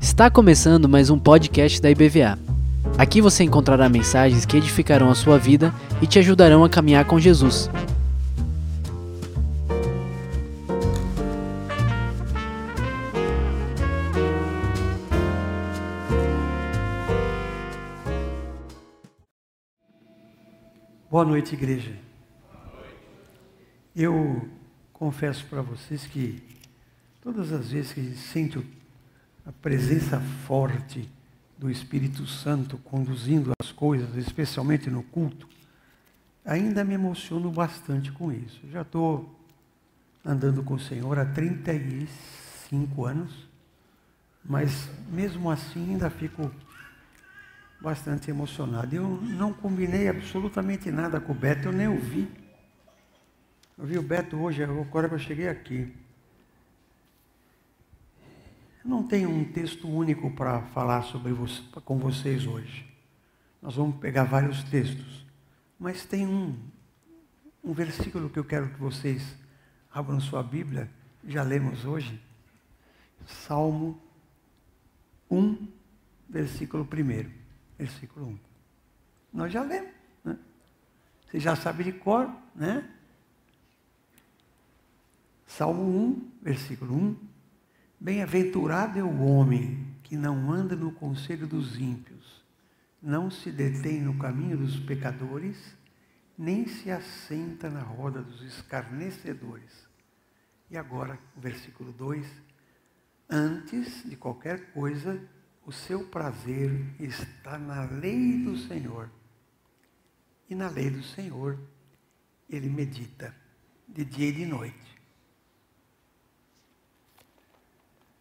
Está 0.00 0.28
começando 0.28 0.88
mais 0.88 1.08
um 1.08 1.16
podcast 1.16 1.80
da 1.80 1.88
IBVA. 1.88 2.36
Aqui 2.98 3.20
você 3.20 3.44
encontrará 3.44 3.88
mensagens 3.88 4.44
que 4.44 4.56
edificarão 4.56 5.08
a 5.08 5.14
sua 5.14 5.38
vida 5.38 5.72
e 6.02 6.06
te 6.08 6.18
ajudarão 6.18 6.64
a 6.64 6.68
caminhar 6.68 7.04
com 7.04 7.20
Jesus. 7.20 7.70
Boa 21.08 21.24
noite, 21.24 21.54
igreja. 21.54 21.92
Eu 23.94 24.42
confesso 25.04 25.44
para 25.50 25.60
vocês 25.60 26.06
que 26.06 26.42
todas 27.20 27.52
as 27.52 27.72
vezes 27.72 27.92
que 27.92 28.14
sinto 28.14 28.64
a 29.44 29.52
presença 29.52 30.18
forte 30.46 31.06
do 31.58 31.70
Espírito 31.70 32.26
Santo 32.26 32.78
conduzindo 32.78 33.52
as 33.60 33.70
coisas, 33.70 34.16
especialmente 34.16 34.88
no 34.88 35.02
culto, 35.02 35.46
ainda 36.42 36.82
me 36.82 36.94
emociono 36.94 37.50
bastante 37.50 38.10
com 38.12 38.32
isso. 38.32 38.58
Já 38.72 38.80
estou 38.80 39.38
andando 40.24 40.62
com 40.62 40.72
o 40.72 40.80
Senhor 40.80 41.18
há 41.18 41.26
35 41.26 43.04
anos, 43.04 43.46
mas 44.42 44.88
mesmo 45.12 45.50
assim 45.50 45.90
ainda 45.90 46.08
fico 46.08 46.50
bastante 47.78 48.30
emocionado. 48.30 48.96
Eu 48.96 49.20
não 49.20 49.52
combinei 49.52 50.08
absolutamente 50.08 50.90
nada 50.90 51.20
com 51.20 51.32
o 51.32 51.34
Beto, 51.34 51.68
eu 51.68 51.72
nem 51.72 51.88
ouvi. 51.88 52.43
Eu 53.76 53.86
vi 53.86 53.98
o 53.98 54.02
Beto 54.02 54.36
hoje, 54.36 54.62
agora 54.62 55.08
que 55.08 55.16
eu 55.16 55.18
cheguei 55.18 55.48
aqui. 55.48 55.92
Eu 58.84 58.88
não 58.88 59.02
tenho 59.02 59.28
um 59.28 59.44
texto 59.44 59.88
único 59.88 60.30
para 60.30 60.62
falar 60.66 61.02
sobre 61.02 61.32
você, 61.32 61.60
com 61.84 61.98
vocês 61.98 62.46
hoje. 62.46 62.86
Nós 63.60 63.74
vamos 63.74 63.96
pegar 63.96 64.24
vários 64.24 64.62
textos. 64.62 65.26
Mas 65.76 66.04
tem 66.04 66.24
um, 66.24 66.56
um 67.64 67.72
versículo 67.72 68.30
que 68.30 68.38
eu 68.38 68.44
quero 68.44 68.70
que 68.70 68.78
vocês 68.78 69.36
abram 69.92 70.20
sua 70.20 70.42
Bíblia, 70.42 70.88
já 71.26 71.42
lemos 71.42 71.84
hoje. 71.84 72.22
Salmo 73.26 74.00
1, 75.28 75.66
versículo 76.28 76.84
1. 76.84 77.28
Versículo 77.76 78.26
1. 78.26 78.38
Nós 79.32 79.52
já 79.52 79.62
lemos. 79.62 79.90
Né? 80.22 80.38
Você 81.26 81.40
já 81.40 81.56
sabe 81.56 81.82
de 81.82 81.92
cor, 81.92 82.30
né? 82.54 82.88
Salmo 85.56 85.84
1, 85.84 86.32
versículo 86.42 86.96
1. 86.96 87.16
Bem-aventurado 88.00 88.98
é 88.98 89.04
o 89.04 89.20
homem 89.20 89.86
que 90.02 90.16
não 90.16 90.50
anda 90.50 90.74
no 90.74 90.90
conselho 90.90 91.46
dos 91.46 91.78
ímpios, 91.78 92.42
não 93.00 93.30
se 93.30 93.52
detém 93.52 94.00
no 94.00 94.18
caminho 94.18 94.58
dos 94.58 94.80
pecadores, 94.80 95.56
nem 96.36 96.66
se 96.66 96.90
assenta 96.90 97.70
na 97.70 97.82
roda 97.82 98.20
dos 98.20 98.42
escarnecedores. 98.42 99.86
E 100.68 100.76
agora, 100.76 101.20
o 101.36 101.40
versículo 101.40 101.92
2: 101.92 102.26
Antes 103.30 104.02
de 104.10 104.16
qualquer 104.16 104.72
coisa, 104.72 105.22
o 105.64 105.70
seu 105.70 106.08
prazer 106.08 106.84
está 106.98 107.56
na 107.60 107.84
lei 107.84 108.42
do 108.42 108.56
Senhor. 108.56 109.08
E 110.50 110.54
na 110.56 110.68
lei 110.68 110.90
do 110.90 111.04
Senhor, 111.04 111.56
ele 112.50 112.68
medita 112.68 113.32
de 113.86 114.04
dia 114.04 114.30
e 114.30 114.32
de 114.32 114.46
noite. 114.46 114.93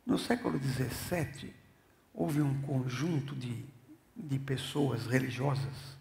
No 0.05 0.17
século 0.17 0.59
XVII, 0.59 1.53
houve 2.13 2.41
um 2.41 2.61
conjunto 2.61 3.35
de, 3.35 3.65
de 4.15 4.37
pessoas 4.39 5.05
religiosas, 5.07 5.97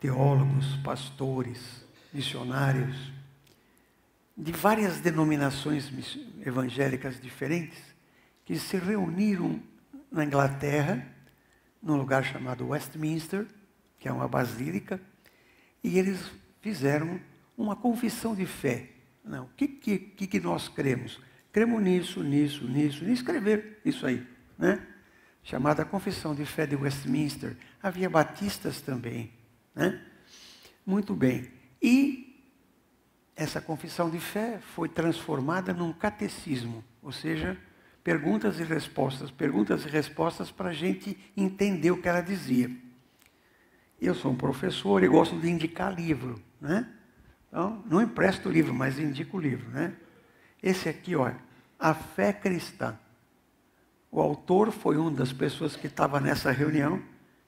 teólogos, 0.00 0.76
pastores, 0.84 1.86
missionários, 2.12 3.12
de 4.36 4.50
várias 4.50 5.00
denominações 5.00 5.90
evangélicas 6.44 7.20
diferentes, 7.20 7.78
que 8.44 8.58
se 8.58 8.76
reuniram 8.76 9.62
na 10.10 10.24
Inglaterra, 10.24 11.06
num 11.80 11.96
lugar 11.96 12.24
chamado 12.24 12.68
Westminster, 12.68 13.46
que 13.98 14.08
é 14.08 14.12
uma 14.12 14.26
basílica, 14.26 15.00
e 15.82 15.98
eles 15.98 16.30
fizeram 16.60 17.20
uma 17.56 17.76
confissão 17.76 18.34
de 18.34 18.46
fé. 18.46 18.90
Não, 19.24 19.44
o 19.44 19.48
que, 19.56 19.68
que, 19.68 19.98
que 20.26 20.40
nós 20.40 20.68
cremos? 20.68 21.20
Cremos 21.52 21.82
nisso, 21.82 22.22
nisso, 22.22 22.66
nisso, 22.66 23.04
e 23.04 23.12
escrever 23.12 23.80
isso 23.84 24.06
aí, 24.06 24.26
né? 24.58 24.84
Chamada 25.42 25.84
Confissão 25.84 26.34
de 26.34 26.46
Fé 26.46 26.66
de 26.66 26.74
Westminster. 26.74 27.56
Havia 27.82 28.08
batistas 28.08 28.80
também, 28.80 29.30
né? 29.74 30.00
Muito 30.86 31.14
bem. 31.14 31.50
E 31.80 32.42
essa 33.36 33.60
confissão 33.60 34.08
de 34.08 34.18
fé 34.18 34.60
foi 34.74 34.88
transformada 34.88 35.74
num 35.74 35.92
catecismo, 35.92 36.82
ou 37.02 37.12
seja, 37.12 37.58
perguntas 38.02 38.58
e 38.58 38.62
respostas, 38.62 39.30
perguntas 39.30 39.84
e 39.84 39.88
respostas 39.88 40.50
para 40.50 40.70
a 40.70 40.74
gente 40.74 41.18
entender 41.36 41.90
o 41.90 42.00
que 42.00 42.08
ela 42.08 42.20
dizia. 42.22 42.70
Eu 44.00 44.14
sou 44.14 44.32
um 44.32 44.36
professor 44.36 45.04
e 45.04 45.08
gosto 45.08 45.38
de 45.38 45.50
indicar 45.50 45.94
livro, 45.94 46.40
né? 46.60 46.88
Então, 47.48 47.84
não 47.86 48.00
empresto 48.00 48.48
o 48.48 48.52
livro, 48.52 48.72
mas 48.72 48.98
indico 48.98 49.36
o 49.36 49.40
livro, 49.40 49.68
né? 49.70 49.94
Esse 50.62 50.88
aqui, 50.88 51.16
olha, 51.16 51.38
A 51.78 51.92
Fé 51.92 52.32
Cristã. 52.32 52.96
O 54.10 54.20
autor 54.20 54.70
foi 54.70 54.96
uma 54.96 55.10
das 55.10 55.32
pessoas 55.32 55.74
que 55.74 55.86
estava 55.86 56.20
nessa 56.20 56.52
reunião, 56.52 57.02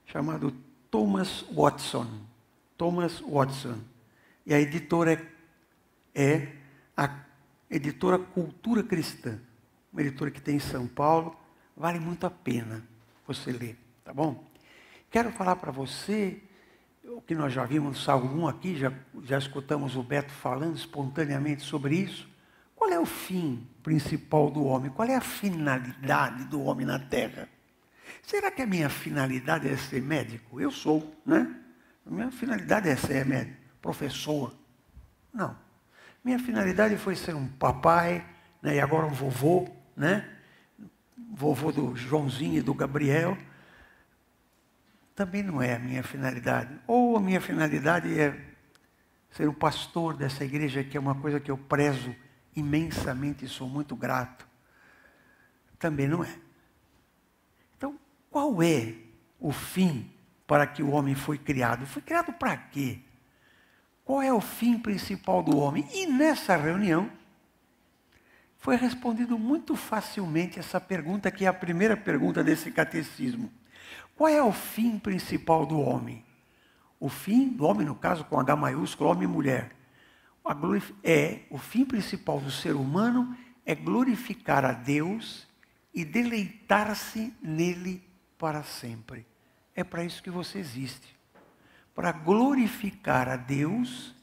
chamado 0.06 0.50
Thomas 0.90 1.44
Watson. 1.52 2.06
Thomas 2.76 3.20
Watson. 3.20 3.78
E 4.44 4.52
a 4.52 4.60
editora 4.60 5.22
é 6.14 6.48
a 6.96 7.08
editora 7.70 8.18
Cultura 8.18 8.82
Cristã. 8.82 9.38
Uma 9.92 10.02
editora 10.02 10.30
que 10.30 10.40
tem 10.40 10.56
em 10.56 10.60
São 10.60 10.86
Paulo. 10.86 11.36
Vale 11.76 12.00
muito 12.00 12.26
a 12.26 12.30
pena 12.30 12.82
você 13.26 13.52
ler, 13.52 13.78
tá 14.04 14.12
bom? 14.12 14.44
Quero 15.10 15.30
falar 15.32 15.56
para 15.56 15.70
você 15.70 16.42
o 17.04 17.20
que 17.20 17.34
nós 17.34 17.52
já 17.52 17.64
vimos 17.64 17.90
no 17.90 18.02
Salmo 18.02 18.44
1 18.44 18.48
aqui, 18.48 18.76
já, 18.76 18.92
já 19.22 19.38
escutamos 19.38 19.96
o 19.96 20.02
Beto 20.02 20.32
falando 20.32 20.76
espontaneamente 20.76 21.62
sobre 21.62 21.96
isso. 21.96 22.28
Qual 22.84 22.92
é 22.92 23.00
o 23.00 23.06
fim 23.06 23.66
principal 23.82 24.50
do 24.50 24.62
homem? 24.62 24.90
Qual 24.90 25.08
é 25.08 25.16
a 25.16 25.20
finalidade 25.22 26.44
do 26.44 26.60
homem 26.60 26.84
na 26.84 26.98
Terra? 26.98 27.48
Será 28.22 28.50
que 28.50 28.60
a 28.60 28.66
minha 28.66 28.90
finalidade 28.90 29.66
é 29.66 29.74
ser 29.74 30.02
médico? 30.02 30.60
Eu 30.60 30.70
sou, 30.70 31.18
né? 31.24 31.50
A 32.04 32.10
minha 32.10 32.30
finalidade 32.30 32.90
é 32.90 32.94
ser 32.94 33.24
médico, 33.24 33.56
professor. 33.80 34.54
Não. 35.32 35.56
Minha 36.22 36.38
finalidade 36.38 36.98
foi 36.98 37.16
ser 37.16 37.34
um 37.34 37.48
papai, 37.48 38.22
né? 38.60 38.74
e 38.74 38.80
agora 38.80 39.06
um 39.06 39.14
vovô, 39.14 39.66
né? 39.96 40.28
Vovô 41.32 41.72
do 41.72 41.96
Joãozinho 41.96 42.58
e 42.58 42.62
do 42.62 42.74
Gabriel. 42.74 43.38
Também 45.14 45.42
não 45.42 45.62
é 45.62 45.76
a 45.76 45.78
minha 45.78 46.02
finalidade. 46.02 46.78
Ou 46.86 47.16
a 47.16 47.20
minha 47.20 47.40
finalidade 47.40 48.20
é 48.20 48.38
ser 49.30 49.48
o 49.48 49.54
pastor 49.54 50.14
dessa 50.14 50.44
igreja, 50.44 50.84
que 50.84 50.98
é 50.98 51.00
uma 51.00 51.14
coisa 51.14 51.40
que 51.40 51.50
eu 51.50 51.56
prezo 51.56 52.14
imensamente 52.56 53.44
e 53.44 53.48
sou 53.48 53.68
muito 53.68 53.96
grato. 53.96 54.46
Também 55.78 56.08
não 56.08 56.24
é. 56.24 56.38
Então, 57.76 57.98
qual 58.30 58.62
é 58.62 58.94
o 59.38 59.52
fim 59.52 60.10
para 60.46 60.66
que 60.66 60.82
o 60.82 60.90
homem 60.90 61.14
foi 61.14 61.38
criado? 61.38 61.86
Foi 61.86 62.02
criado 62.02 62.32
para 62.32 62.56
quê? 62.56 63.00
Qual 64.04 64.20
é 64.20 64.32
o 64.32 64.40
fim 64.40 64.78
principal 64.78 65.42
do 65.42 65.56
homem? 65.56 65.88
E 65.92 66.06
nessa 66.06 66.56
reunião, 66.56 67.10
foi 68.58 68.76
respondido 68.76 69.38
muito 69.38 69.76
facilmente 69.76 70.58
essa 70.58 70.80
pergunta, 70.80 71.30
que 71.30 71.44
é 71.44 71.48
a 71.48 71.52
primeira 71.52 71.96
pergunta 71.96 72.42
desse 72.42 72.70
catecismo. 72.70 73.52
Qual 74.16 74.28
é 74.28 74.42
o 74.42 74.52
fim 74.52 74.98
principal 74.98 75.66
do 75.66 75.78
homem? 75.80 76.24
O 76.98 77.08
fim 77.08 77.48
do 77.48 77.64
homem, 77.64 77.86
no 77.86 77.94
caso 77.94 78.24
com 78.24 78.38
H 78.40 78.56
maiúsculo, 78.56 79.10
homem 79.10 79.24
e 79.24 79.30
mulher 79.30 79.70
é 81.02 81.40
o 81.50 81.58
fim 81.58 81.84
principal 81.84 82.40
do 82.40 82.50
ser 82.50 82.74
humano 82.74 83.36
é 83.64 83.74
glorificar 83.74 84.64
a 84.64 84.72
Deus 84.72 85.46
e 85.92 86.04
deleitar-se 86.04 87.32
nele 87.40 88.02
para 88.38 88.62
sempre. 88.62 89.26
É 89.74 89.82
para 89.82 90.04
isso 90.04 90.22
que 90.22 90.30
você 90.30 90.58
existe. 90.58 91.14
Para 91.94 92.12
glorificar 92.12 93.28
a 93.28 93.36
Deus 93.36 94.14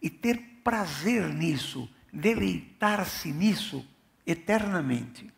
e 0.00 0.08
ter 0.08 0.38
prazer 0.64 1.28
nisso, 1.28 1.88
deleitar-se 2.12 3.32
nisso 3.32 3.86
eternamente. 4.26 5.30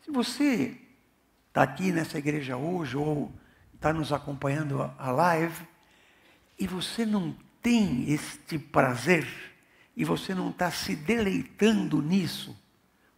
Se 0.00 0.10
você 0.10 0.80
está 1.48 1.62
aqui 1.62 1.92
nessa 1.92 2.18
igreja 2.18 2.56
hoje 2.56 2.96
ou 2.96 3.32
está 3.74 3.92
nos 3.92 4.12
acompanhando 4.12 4.82
a 4.98 5.10
live 5.10 5.66
e 6.58 6.66
você 6.66 7.06
não 7.06 7.36
tem 7.62 8.10
este 8.10 8.58
prazer, 8.58 9.26
e 9.96 10.04
você 10.04 10.34
não 10.34 10.50
está 10.50 10.70
se 10.70 10.94
deleitando 10.94 12.00
nisso, 12.00 12.56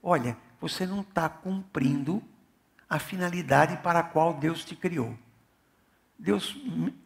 olha, 0.03 0.37
você 0.61 0.87
não 0.87 1.01
está 1.01 1.29
cumprindo 1.29 2.23
a 2.89 2.99
finalidade 2.99 3.77
para 3.83 4.01
a 4.01 4.03
qual 4.03 4.35
Deus 4.35 4.65
te 4.65 4.75
criou. 4.75 5.17
Deus 6.19 6.57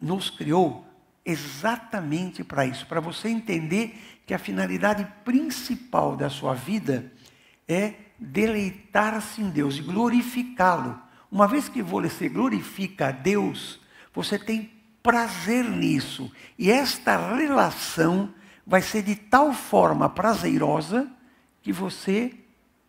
nos 0.01 0.29
criou 0.29 0.85
exatamente 1.23 2.43
para 2.43 2.65
isso, 2.65 2.85
para 2.85 2.99
você 2.99 3.29
entender 3.29 4.21
que 4.25 4.33
a 4.33 4.39
finalidade 4.39 5.07
principal 5.23 6.15
da 6.15 6.29
sua 6.29 6.53
vida 6.53 7.11
é 7.67 7.93
deleitar-se 8.19 9.41
em 9.41 9.49
Deus 9.49 9.77
e 9.77 9.81
glorificá-lo. 9.81 10.99
Uma 11.31 11.47
vez 11.47 11.67
que 11.67 11.81
você 11.81 12.29
glorifica 12.29 13.07
a 13.07 13.11
Deus, 13.11 13.79
você 14.13 14.37
tem 14.37 14.71
prazer 15.05 15.63
nisso. 15.63 16.31
E 16.57 16.71
esta 16.71 17.35
relação 17.35 18.33
vai 18.65 18.81
ser 18.81 19.03
de 19.03 19.15
tal 19.15 19.53
forma 19.53 20.09
prazerosa 20.09 21.07
que 21.61 21.71
você 21.71 22.33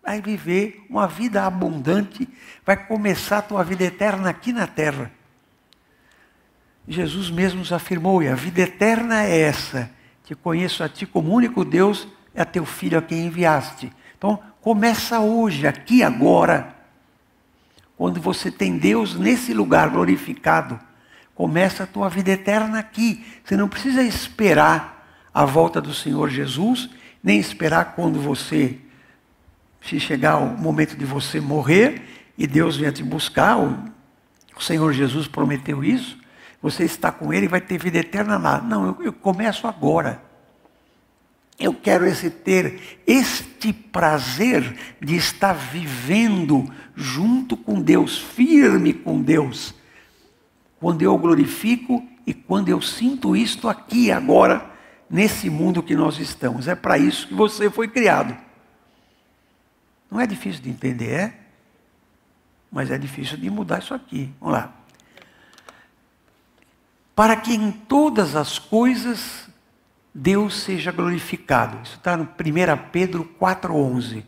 vai 0.02 0.22
viver 0.22 0.82
uma 0.88 1.06
vida 1.06 1.44
abundante, 1.44 2.26
vai 2.64 2.76
começar 2.86 3.38
a 3.38 3.42
tua 3.42 3.62
vida 3.62 3.84
eterna 3.84 4.30
aqui 4.30 4.50
na 4.50 4.66
terra. 4.66 5.12
Jesus 6.88 7.30
mesmo 7.30 7.58
nos 7.58 7.72
afirmou, 7.72 8.22
e 8.22 8.28
a 8.28 8.34
vida 8.34 8.62
eterna 8.62 9.24
é 9.24 9.40
essa, 9.40 9.90
que 10.24 10.34
conheço 10.34 10.82
a 10.82 10.88
ti 10.88 11.04
como 11.04 11.34
único 11.34 11.64
Deus, 11.64 12.08
é 12.34 12.40
a 12.40 12.46
teu 12.46 12.64
filho 12.64 12.98
a 12.98 13.02
quem 13.02 13.26
enviaste. 13.26 13.92
Então, 14.16 14.40
começa 14.62 15.20
hoje, 15.20 15.66
aqui 15.66 16.02
agora, 16.02 16.74
quando 17.96 18.20
você 18.20 18.50
tem 18.50 18.78
Deus 18.78 19.16
nesse 19.16 19.52
lugar 19.52 19.90
glorificado, 19.90 20.80
começa 21.36 21.84
a 21.84 21.86
tua 21.86 22.08
vida 22.08 22.30
eterna 22.30 22.80
aqui. 22.80 23.24
Você 23.44 23.56
não 23.56 23.68
precisa 23.68 24.02
esperar 24.02 25.06
a 25.32 25.44
volta 25.44 25.80
do 25.80 25.92
Senhor 25.92 26.30
Jesus, 26.30 26.88
nem 27.22 27.38
esperar 27.38 27.94
quando 27.94 28.18
você, 28.18 28.78
se 29.82 30.00
chegar 30.00 30.38
o 30.38 30.56
momento 30.56 30.96
de 30.96 31.04
você 31.04 31.38
morrer 31.38 32.02
e 32.38 32.46
Deus 32.46 32.78
venha 32.78 32.90
te 32.90 33.04
buscar, 33.04 33.58
o 33.58 34.60
Senhor 34.60 34.92
Jesus 34.94 35.28
prometeu 35.28 35.84
isso, 35.84 36.18
você 36.60 36.84
está 36.84 37.12
com 37.12 37.32
Ele 37.32 37.44
e 37.44 37.48
vai 37.50 37.60
ter 37.60 37.78
vida 37.78 37.98
eterna 37.98 38.38
lá. 38.38 38.60
Não, 38.60 38.86
eu, 38.86 39.04
eu 39.04 39.12
começo 39.12 39.66
agora. 39.66 40.22
Eu 41.58 41.74
quero 41.74 42.06
esse 42.06 42.30
ter 42.30 42.98
este 43.06 43.72
prazer 43.72 44.74
de 45.00 45.16
estar 45.16 45.52
vivendo 45.52 46.70
junto 46.94 47.56
com 47.56 47.80
Deus, 47.80 48.18
firme 48.18 48.94
com 48.94 49.20
Deus 49.20 49.75
quando 50.80 51.02
eu 51.02 51.16
glorifico 51.16 52.06
e 52.26 52.34
quando 52.34 52.68
eu 52.68 52.80
sinto 52.80 53.36
isto 53.36 53.68
aqui 53.68 54.10
agora, 54.10 54.70
nesse 55.08 55.48
mundo 55.48 55.82
que 55.82 55.94
nós 55.94 56.18
estamos. 56.18 56.68
É 56.68 56.74
para 56.74 56.98
isso 56.98 57.28
que 57.28 57.34
você 57.34 57.70
foi 57.70 57.88
criado. 57.88 58.36
Não 60.10 60.20
é 60.20 60.26
difícil 60.26 60.62
de 60.62 60.70
entender, 60.70 61.10
é? 61.10 61.40
Mas 62.70 62.90
é 62.90 62.98
difícil 62.98 63.36
de 63.36 63.48
mudar 63.48 63.78
isso 63.78 63.94
aqui. 63.94 64.32
Vamos 64.40 64.54
lá. 64.54 64.72
Para 67.14 67.36
que 67.36 67.54
em 67.54 67.70
todas 67.72 68.36
as 68.36 68.58
coisas 68.58 69.48
Deus 70.14 70.62
seja 70.62 70.92
glorificado. 70.92 71.78
Isso 71.82 71.96
está 71.96 72.16
no 72.16 72.24
1 72.24 72.26
Pedro 72.90 73.28
4,11, 73.40 74.24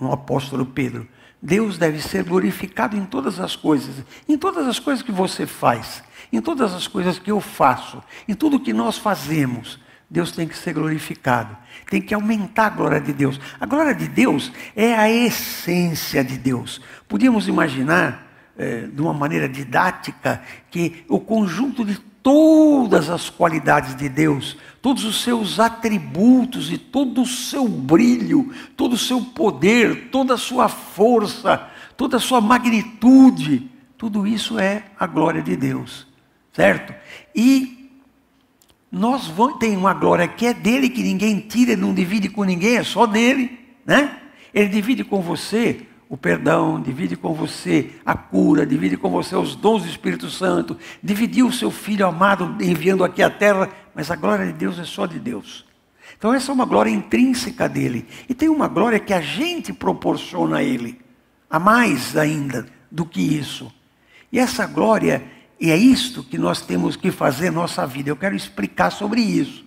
no 0.00 0.12
apóstolo 0.12 0.66
Pedro. 0.66 1.06
Deus 1.42 1.78
deve 1.78 2.00
ser 2.02 2.24
glorificado 2.24 2.96
em 2.96 3.04
todas 3.04 3.40
as 3.40 3.56
coisas, 3.56 4.04
em 4.28 4.36
todas 4.36 4.66
as 4.66 4.78
coisas 4.78 5.02
que 5.02 5.12
você 5.12 5.46
faz, 5.46 6.02
em 6.32 6.40
todas 6.40 6.74
as 6.74 6.86
coisas 6.86 7.18
que 7.18 7.30
eu 7.30 7.40
faço, 7.40 8.02
em 8.28 8.34
tudo 8.34 8.60
que 8.60 8.72
nós 8.72 8.98
fazemos. 8.98 9.78
Deus 10.08 10.32
tem 10.32 10.46
que 10.46 10.56
ser 10.56 10.74
glorificado, 10.74 11.56
tem 11.88 12.02
que 12.02 12.12
aumentar 12.12 12.66
a 12.66 12.70
glória 12.70 13.00
de 13.00 13.12
Deus. 13.12 13.40
A 13.60 13.64
glória 13.64 13.94
de 13.94 14.08
Deus 14.08 14.52
é 14.74 14.94
a 14.94 15.08
essência 15.08 16.24
de 16.24 16.36
Deus. 16.36 16.80
Podíamos 17.08 17.46
imaginar, 17.46 18.26
é, 18.58 18.88
de 18.88 19.00
uma 19.00 19.14
maneira 19.14 19.48
didática, 19.48 20.42
que 20.68 21.04
o 21.08 21.20
conjunto 21.20 21.84
de 21.84 22.09
todas 22.22 23.08
as 23.08 23.30
qualidades 23.30 23.96
de 23.96 24.08
Deus, 24.08 24.56
todos 24.82 25.04
os 25.04 25.22
seus 25.22 25.58
atributos 25.58 26.70
e 26.70 26.78
todo 26.78 27.22
o 27.22 27.26
seu 27.26 27.66
brilho, 27.66 28.52
todo 28.76 28.94
o 28.94 28.98
seu 28.98 29.22
poder, 29.22 30.08
toda 30.10 30.34
a 30.34 30.38
sua 30.38 30.68
força, 30.68 31.68
toda 31.96 32.16
a 32.16 32.20
sua 32.20 32.40
magnitude, 32.40 33.70
tudo 33.96 34.26
isso 34.26 34.58
é 34.58 34.84
a 34.98 35.06
glória 35.06 35.42
de 35.42 35.56
Deus, 35.56 36.06
certo? 36.52 36.94
E 37.34 37.90
nós 38.90 39.26
vamos, 39.26 39.58
tem 39.58 39.76
uma 39.76 39.94
glória 39.94 40.26
que 40.26 40.46
é 40.46 40.54
dele, 40.54 40.88
que 40.88 41.02
ninguém 41.02 41.40
tira, 41.40 41.76
não 41.76 41.94
divide 41.94 42.28
com 42.28 42.44
ninguém, 42.44 42.76
é 42.76 42.82
só 42.82 43.06
dele, 43.06 43.58
né? 43.84 44.18
Ele 44.52 44.68
divide 44.68 45.04
com 45.04 45.20
você 45.20 45.86
o 46.10 46.16
perdão, 46.16 46.82
divide 46.82 47.14
com 47.14 47.32
você 47.32 47.92
a 48.04 48.16
cura, 48.16 48.66
divide 48.66 48.96
com 48.96 49.08
você 49.08 49.36
os 49.36 49.54
dons 49.54 49.84
do 49.84 49.88
Espírito 49.88 50.28
Santo, 50.28 50.76
dividiu 51.00 51.46
o 51.46 51.52
seu 51.52 51.70
Filho 51.70 52.04
amado 52.04 52.56
enviando 52.60 53.04
aqui 53.04 53.22
à 53.22 53.30
terra, 53.30 53.70
mas 53.94 54.10
a 54.10 54.16
glória 54.16 54.44
de 54.44 54.52
Deus 54.52 54.76
é 54.80 54.84
só 54.84 55.06
de 55.06 55.20
Deus. 55.20 55.64
Então 56.18 56.34
essa 56.34 56.50
é 56.50 56.54
uma 56.54 56.64
glória 56.64 56.90
intrínseca 56.90 57.68
dele. 57.68 58.08
E 58.28 58.34
tem 58.34 58.48
uma 58.48 58.66
glória 58.66 58.98
que 58.98 59.14
a 59.14 59.20
gente 59.20 59.72
proporciona 59.72 60.56
a 60.56 60.64
ele, 60.64 61.00
a 61.48 61.60
mais 61.60 62.16
ainda 62.16 62.66
do 62.90 63.06
que 63.06 63.20
isso. 63.20 63.72
E 64.32 64.40
essa 64.40 64.66
glória, 64.66 65.22
e 65.60 65.70
é 65.70 65.76
isto 65.76 66.24
que 66.24 66.36
nós 66.36 66.60
temos 66.60 66.96
que 66.96 67.12
fazer 67.12 67.52
nossa 67.52 67.86
vida. 67.86 68.10
Eu 68.10 68.16
quero 68.16 68.34
explicar 68.34 68.90
sobre 68.90 69.20
isso. 69.20 69.64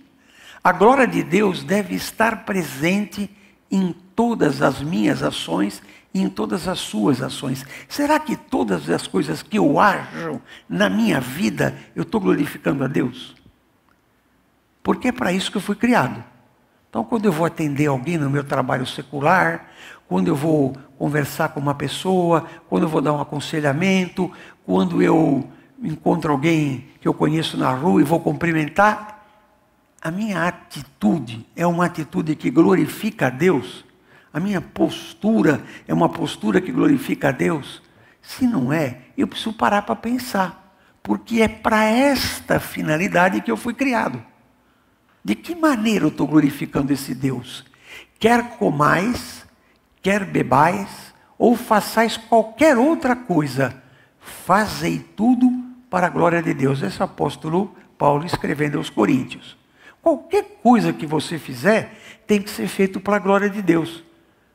A 0.61 0.73
glória 0.73 1.07
de 1.07 1.23
Deus 1.23 1.63
deve 1.63 1.95
estar 1.95 2.43
presente 2.43 3.29
em 3.71 3.95
todas 4.13 4.61
as 4.61 4.81
minhas 4.81 5.23
ações 5.23 5.81
e 6.13 6.21
em 6.21 6.29
todas 6.29 6.67
as 6.67 6.79
suas 6.79 7.21
ações. 7.21 7.65
Será 7.89 8.19
que 8.19 8.35
todas 8.35 8.89
as 8.89 9.07
coisas 9.07 9.41
que 9.41 9.57
eu 9.57 9.79
ajo 9.79 10.39
na 10.69 10.89
minha 10.89 11.19
vida, 11.19 11.75
eu 11.95 12.03
estou 12.03 12.21
glorificando 12.21 12.83
a 12.83 12.87
Deus? 12.87 13.35
Porque 14.83 15.07
é 15.07 15.11
para 15.11 15.31
isso 15.31 15.49
que 15.49 15.57
eu 15.57 15.61
fui 15.61 15.75
criado. 15.75 16.23
Então, 16.89 17.03
quando 17.03 17.25
eu 17.25 17.31
vou 17.31 17.45
atender 17.45 17.87
alguém 17.87 18.17
no 18.17 18.29
meu 18.29 18.43
trabalho 18.43 18.85
secular, 18.85 19.67
quando 20.07 20.27
eu 20.27 20.35
vou 20.35 20.77
conversar 20.97 21.49
com 21.49 21.59
uma 21.59 21.73
pessoa, 21.73 22.45
quando 22.69 22.83
eu 22.83 22.89
vou 22.89 23.01
dar 23.01 23.13
um 23.13 23.21
aconselhamento, 23.21 24.31
quando 24.63 25.01
eu 25.01 25.49
encontro 25.81 26.31
alguém 26.31 26.85
que 27.01 27.07
eu 27.07 27.13
conheço 27.13 27.57
na 27.57 27.71
rua 27.73 27.99
e 27.99 28.03
vou 28.03 28.19
cumprimentar, 28.19 29.25
a 29.99 30.11
minha 30.11 30.47
atitude 30.47 31.47
é 31.55 31.65
uma 31.65 31.85
atitude 31.85 32.35
que 32.35 32.51
glorifica 32.51 33.27
a 33.27 33.29
Deus 33.29 33.83
a 34.33 34.39
minha 34.39 34.59
postura 34.59 35.63
é 35.87 35.93
uma 35.93 36.09
postura 36.09 36.59
que 36.59 36.71
glorifica 36.71 37.29
a 37.29 37.31
Deus? 37.31 37.83
Se 38.19 38.47
não 38.47 38.73
é, 38.73 39.01
eu 39.15 39.27
preciso 39.27 39.53
parar 39.53 39.83
para 39.83 39.95
pensar, 39.95 40.75
porque 41.03 41.43
é 41.43 41.47
para 41.47 41.83
esta 41.83 42.59
finalidade 42.59 43.41
que 43.41 43.51
eu 43.51 43.57
fui 43.57 43.75
criado. 43.75 44.23
De 45.23 45.35
que 45.35 45.53
maneira 45.53 46.05
eu 46.05 46.09
estou 46.09 46.25
glorificando 46.25 46.91
esse 46.91 47.13
Deus? 47.13 47.63
Quer 48.17 48.57
comais, 48.57 49.45
quer 50.01 50.25
bebais, 50.25 51.13
ou 51.37 51.55
façais 51.55 52.17
qualquer 52.17 52.75
outra 52.75 53.15
coisa, 53.15 53.83
fazei 54.19 54.97
tudo 54.97 55.51
para 55.91 56.07
a 56.07 56.09
glória 56.09 56.41
de 56.41 56.55
Deus. 56.55 56.81
Esse 56.81 56.99
é 56.99 57.01
o 57.01 57.05
apóstolo 57.05 57.75
Paulo 57.99 58.25
escrevendo 58.25 58.79
aos 58.79 58.89
Coríntios. 58.89 59.55
Qualquer 60.01 60.59
coisa 60.63 60.91
que 60.91 61.05
você 61.05 61.37
fizer 61.37 61.99
tem 62.25 62.41
que 62.41 62.49
ser 62.49 62.67
feito 62.67 62.99
para 62.99 63.17
a 63.17 63.19
glória 63.19 63.49
de 63.49 63.61
Deus 63.61 64.03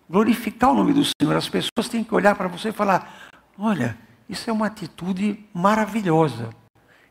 glorificar 0.09 0.71
o 0.71 0.75
nome 0.75 0.93
do 0.93 1.03
Senhor. 1.05 1.37
As 1.37 1.49
pessoas 1.49 1.89
têm 1.89 2.03
que 2.03 2.15
olhar 2.15 2.35
para 2.35 2.49
você 2.49 2.71
e 2.71 2.73
falar: 2.73 3.31
olha, 3.59 3.97
isso 4.29 4.49
é 4.49 4.53
uma 4.53 4.67
atitude 4.67 5.45
maravilhosa. 5.53 6.51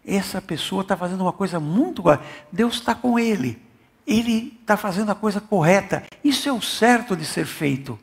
Essa 0.06 0.42
pessoa 0.42 0.82
está 0.82 0.96
fazendo 0.96 1.22
uma 1.22 1.34
coisa 1.34 1.60
muito. 1.60 2.04
Deus 2.52 2.76
está 2.76 2.96
com 2.96 3.20
ele. 3.20 3.62
Ele 4.06 4.58
está 4.62 4.78
fazendo 4.78 5.12
a 5.12 5.16
coisa 5.16 5.42
correta. 5.42 6.04
Isso 6.24 6.48
é 6.48 6.54
o 6.54 6.62
certo 6.62 7.16
de 7.16 7.26
ser 7.26 7.46
feito. 7.46 8.00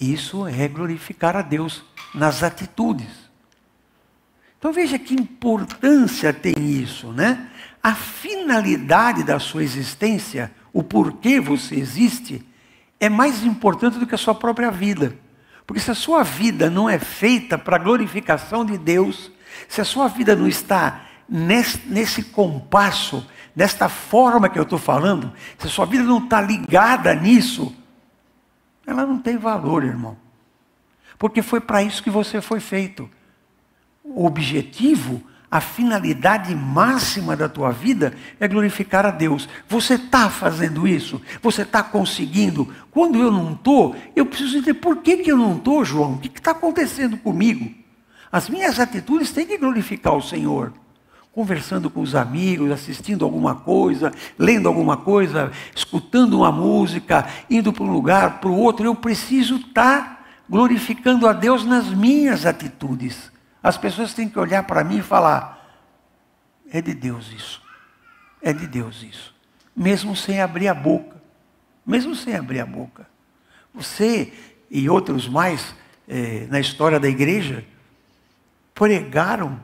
Isso 0.00 0.46
é 0.46 0.66
glorificar 0.66 1.36
a 1.36 1.42
Deus 1.42 1.84
nas 2.14 2.42
atitudes. 2.42 3.28
Então 4.58 4.72
veja 4.72 4.98
que 4.98 5.14
importância 5.14 6.32
tem 6.32 6.54
isso, 6.58 7.12
né? 7.12 7.50
A 7.82 7.94
finalidade 7.94 9.22
da 9.22 9.38
sua 9.38 9.62
existência, 9.62 10.50
o 10.72 10.82
porquê 10.82 11.40
você 11.40 11.76
existe, 11.76 12.44
é 13.00 13.08
mais 13.08 13.44
importante 13.44 13.98
do 13.98 14.06
que 14.06 14.14
a 14.14 14.18
sua 14.18 14.34
própria 14.34 14.70
vida. 14.70 15.16
Porque 15.66 15.80
se 15.80 15.90
a 15.90 15.94
sua 15.94 16.22
vida 16.22 16.70
não 16.70 16.88
é 16.88 16.98
feita 16.98 17.58
para 17.58 17.76
a 17.76 17.78
glorificação 17.78 18.64
de 18.64 18.78
Deus, 18.78 19.30
se 19.68 19.80
a 19.80 19.84
sua 19.84 20.08
vida 20.08 20.34
não 20.34 20.48
está 20.48 21.02
nesse, 21.28 21.80
nesse 21.86 22.22
compasso, 22.22 23.26
desta 23.54 23.88
forma 23.88 24.48
que 24.48 24.58
eu 24.58 24.62
estou 24.62 24.78
falando, 24.78 25.32
se 25.58 25.66
a 25.66 25.70
sua 25.70 25.84
vida 25.84 26.04
não 26.04 26.24
está 26.24 26.40
ligada 26.40 27.14
nisso, 27.14 27.74
ela 28.86 29.04
não 29.04 29.18
tem 29.18 29.36
valor, 29.36 29.84
irmão. 29.84 30.16
Porque 31.18 31.42
foi 31.42 31.60
para 31.60 31.82
isso 31.82 32.02
que 32.02 32.10
você 32.10 32.40
foi 32.40 32.60
feito. 32.60 33.10
O 34.02 34.24
objetivo, 34.24 35.22
a 35.50 35.60
finalidade 35.60 36.54
máxima 36.54 37.34
da 37.34 37.48
tua 37.48 37.70
vida 37.70 38.12
é 38.38 38.46
glorificar 38.46 39.06
a 39.06 39.10
Deus. 39.10 39.48
Você 39.66 39.94
está 39.94 40.28
fazendo 40.28 40.86
isso? 40.86 41.20
Você 41.42 41.62
está 41.62 41.82
conseguindo? 41.82 42.68
Quando 42.90 43.18
eu 43.18 43.30
não 43.30 43.52
estou, 43.52 43.96
eu 44.14 44.26
preciso 44.26 44.58
entender 44.58 44.74
por 44.74 44.98
que, 44.98 45.18
que 45.18 45.32
eu 45.32 45.38
não 45.38 45.56
estou, 45.56 45.84
João? 45.84 46.14
O 46.14 46.18
que 46.18 46.28
está 46.28 46.50
acontecendo 46.50 47.16
comigo? 47.16 47.72
As 48.30 48.48
minhas 48.48 48.78
atitudes 48.78 49.32
têm 49.32 49.46
que 49.46 49.56
glorificar 49.56 50.14
o 50.14 50.22
Senhor. 50.22 50.72
Conversando 51.32 51.88
com 51.88 52.02
os 52.02 52.14
amigos, 52.14 52.70
assistindo 52.70 53.24
alguma 53.24 53.54
coisa, 53.54 54.12
lendo 54.38 54.68
alguma 54.68 54.98
coisa, 54.98 55.50
escutando 55.74 56.38
uma 56.38 56.52
música, 56.52 57.26
indo 57.48 57.72
para 57.72 57.84
um 57.84 57.92
lugar, 57.92 58.40
para 58.40 58.50
o 58.50 58.58
outro, 58.58 58.84
eu 58.84 58.94
preciso 58.94 59.56
estar 59.56 60.00
tá 60.00 60.20
glorificando 60.50 61.26
a 61.26 61.32
Deus 61.32 61.64
nas 61.64 61.88
minhas 61.88 62.44
atitudes. 62.44 63.30
As 63.62 63.76
pessoas 63.76 64.14
têm 64.14 64.28
que 64.28 64.38
olhar 64.38 64.62
para 64.64 64.84
mim 64.84 64.98
e 64.98 65.02
falar: 65.02 65.58
é 66.70 66.80
de 66.80 66.94
Deus 66.94 67.32
isso. 67.32 67.62
É 68.42 68.52
de 68.52 68.66
Deus 68.66 69.02
isso. 69.02 69.34
Mesmo 69.74 70.14
sem 70.14 70.40
abrir 70.40 70.68
a 70.68 70.74
boca. 70.74 71.16
Mesmo 71.84 72.14
sem 72.14 72.34
abrir 72.34 72.60
a 72.60 72.66
boca. 72.66 73.06
Você 73.74 74.32
e 74.70 74.88
outros 74.88 75.28
mais 75.28 75.74
eh, 76.06 76.46
na 76.50 76.60
história 76.60 77.00
da 77.00 77.08
igreja 77.08 77.64
pregaram 78.74 79.60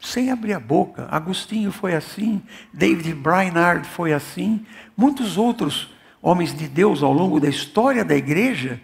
sem 0.00 0.30
abrir 0.30 0.52
a 0.52 0.60
boca. 0.60 1.08
Agostinho 1.10 1.72
foi 1.72 1.94
assim, 1.94 2.42
David 2.72 3.14
Brainerd 3.14 3.88
foi 3.88 4.12
assim, 4.12 4.64
muitos 4.96 5.36
outros 5.36 5.92
homens 6.22 6.54
de 6.54 6.68
Deus 6.68 7.02
ao 7.02 7.12
longo 7.12 7.40
da 7.40 7.48
história 7.48 8.04
da 8.04 8.14
igreja 8.14 8.80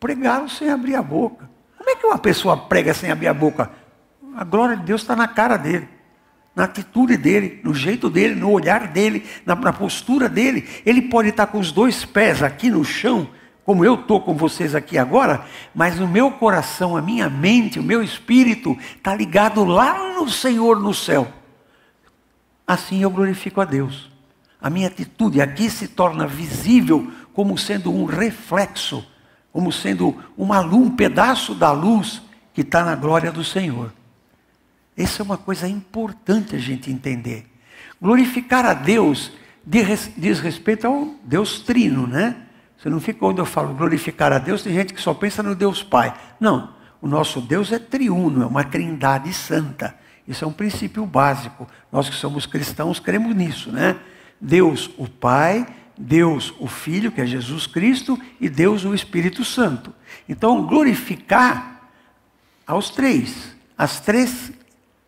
pregaram 0.00 0.48
sem 0.48 0.68
abrir 0.70 0.94
a 0.94 1.02
boca. 1.02 1.48
É 1.92 1.96
que 1.96 2.06
uma 2.06 2.16
pessoa 2.16 2.56
prega 2.56 2.94
sem 2.94 3.10
abrir 3.10 3.28
a 3.28 3.34
boca? 3.34 3.70
A 4.34 4.44
glória 4.44 4.76
de 4.76 4.82
Deus 4.82 5.02
está 5.02 5.14
na 5.14 5.28
cara 5.28 5.58
dele, 5.58 5.86
na 6.56 6.64
atitude 6.64 7.18
dele, 7.18 7.60
no 7.62 7.74
jeito 7.74 8.08
dele, 8.08 8.34
no 8.34 8.50
olhar 8.50 8.88
dele, 8.88 9.26
na, 9.44 9.54
na 9.54 9.72
postura 9.74 10.26
dele. 10.26 10.66
Ele 10.86 11.02
pode 11.02 11.28
estar 11.28 11.46
com 11.48 11.58
os 11.58 11.70
dois 11.70 12.02
pés 12.02 12.42
aqui 12.42 12.70
no 12.70 12.82
chão, 12.82 13.28
como 13.62 13.84
eu 13.84 13.94
estou 13.94 14.22
com 14.22 14.34
vocês 14.34 14.74
aqui 14.74 14.96
agora, 14.96 15.44
mas 15.74 16.00
o 16.00 16.08
meu 16.08 16.30
coração, 16.30 16.96
a 16.96 17.02
minha 17.02 17.28
mente, 17.28 17.78
o 17.78 17.82
meu 17.82 18.02
espírito 18.02 18.76
está 18.96 19.14
ligado 19.14 19.62
lá 19.62 20.14
no 20.14 20.28
Senhor 20.30 20.80
no 20.80 20.94
céu. 20.94 21.28
Assim 22.66 23.02
eu 23.02 23.10
glorifico 23.10 23.60
a 23.60 23.66
Deus. 23.66 24.10
A 24.58 24.70
minha 24.70 24.88
atitude 24.88 25.42
aqui 25.42 25.68
se 25.68 25.88
torna 25.88 26.26
visível 26.26 27.12
como 27.34 27.58
sendo 27.58 27.92
um 27.92 28.06
reflexo 28.06 29.06
como 29.52 29.70
sendo 29.70 30.16
uma 30.36 30.60
luz, 30.60 30.86
um 30.86 30.96
pedaço 30.96 31.54
da 31.54 31.70
luz 31.70 32.22
que 32.54 32.62
está 32.62 32.84
na 32.84 32.96
glória 32.96 33.30
do 33.30 33.44
Senhor. 33.44 33.92
Essa 34.96 35.22
é 35.22 35.24
uma 35.24 35.36
coisa 35.36 35.68
importante 35.68 36.56
a 36.56 36.58
gente 36.58 36.90
entender. 36.90 37.46
Glorificar 38.00 38.64
a 38.64 38.74
Deus 38.74 39.32
diz 39.64 40.40
respeito 40.40 40.86
ao 40.86 41.14
Deus 41.22 41.60
trino, 41.60 42.06
né? 42.06 42.36
Você 42.76 42.90
não 42.90 43.00
fica 43.00 43.24
onde 43.24 43.40
eu 43.40 43.46
falo 43.46 43.74
glorificar 43.74 44.32
a 44.32 44.38
Deus, 44.38 44.62
tem 44.62 44.74
gente 44.74 44.92
que 44.92 45.00
só 45.00 45.14
pensa 45.14 45.42
no 45.42 45.54
Deus 45.54 45.84
Pai. 45.84 46.12
Não, 46.40 46.74
o 47.00 47.06
nosso 47.06 47.40
Deus 47.40 47.70
é 47.70 47.78
triuno, 47.78 48.42
é 48.42 48.46
uma 48.46 48.64
trindade 48.64 49.32
santa. 49.32 49.94
Isso 50.26 50.44
é 50.44 50.48
um 50.48 50.52
princípio 50.52 51.06
básico. 51.06 51.66
Nós 51.92 52.08
que 52.08 52.16
somos 52.16 52.44
cristãos 52.44 52.98
cremos 52.98 53.34
nisso, 53.36 53.70
né? 53.70 53.96
Deus, 54.40 54.90
o 54.98 55.08
Pai, 55.08 55.66
Deus 56.02 56.52
o 56.58 56.66
Filho, 56.66 57.12
que 57.12 57.20
é 57.20 57.26
Jesus 57.26 57.64
Cristo, 57.66 58.18
e 58.40 58.48
Deus 58.48 58.84
o 58.84 58.92
Espírito 58.92 59.44
Santo. 59.44 59.94
Então, 60.28 60.66
glorificar 60.66 61.90
aos 62.66 62.90
três, 62.90 63.54
as 63.78 64.00
três 64.00 64.50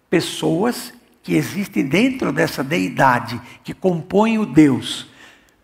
pessoas 0.08 0.94
que 1.20 1.34
existem 1.34 1.84
dentro 1.84 2.32
dessa 2.32 2.62
deidade, 2.62 3.40
que 3.64 3.74
compõem 3.74 4.38
o 4.38 4.46
Deus. 4.46 5.08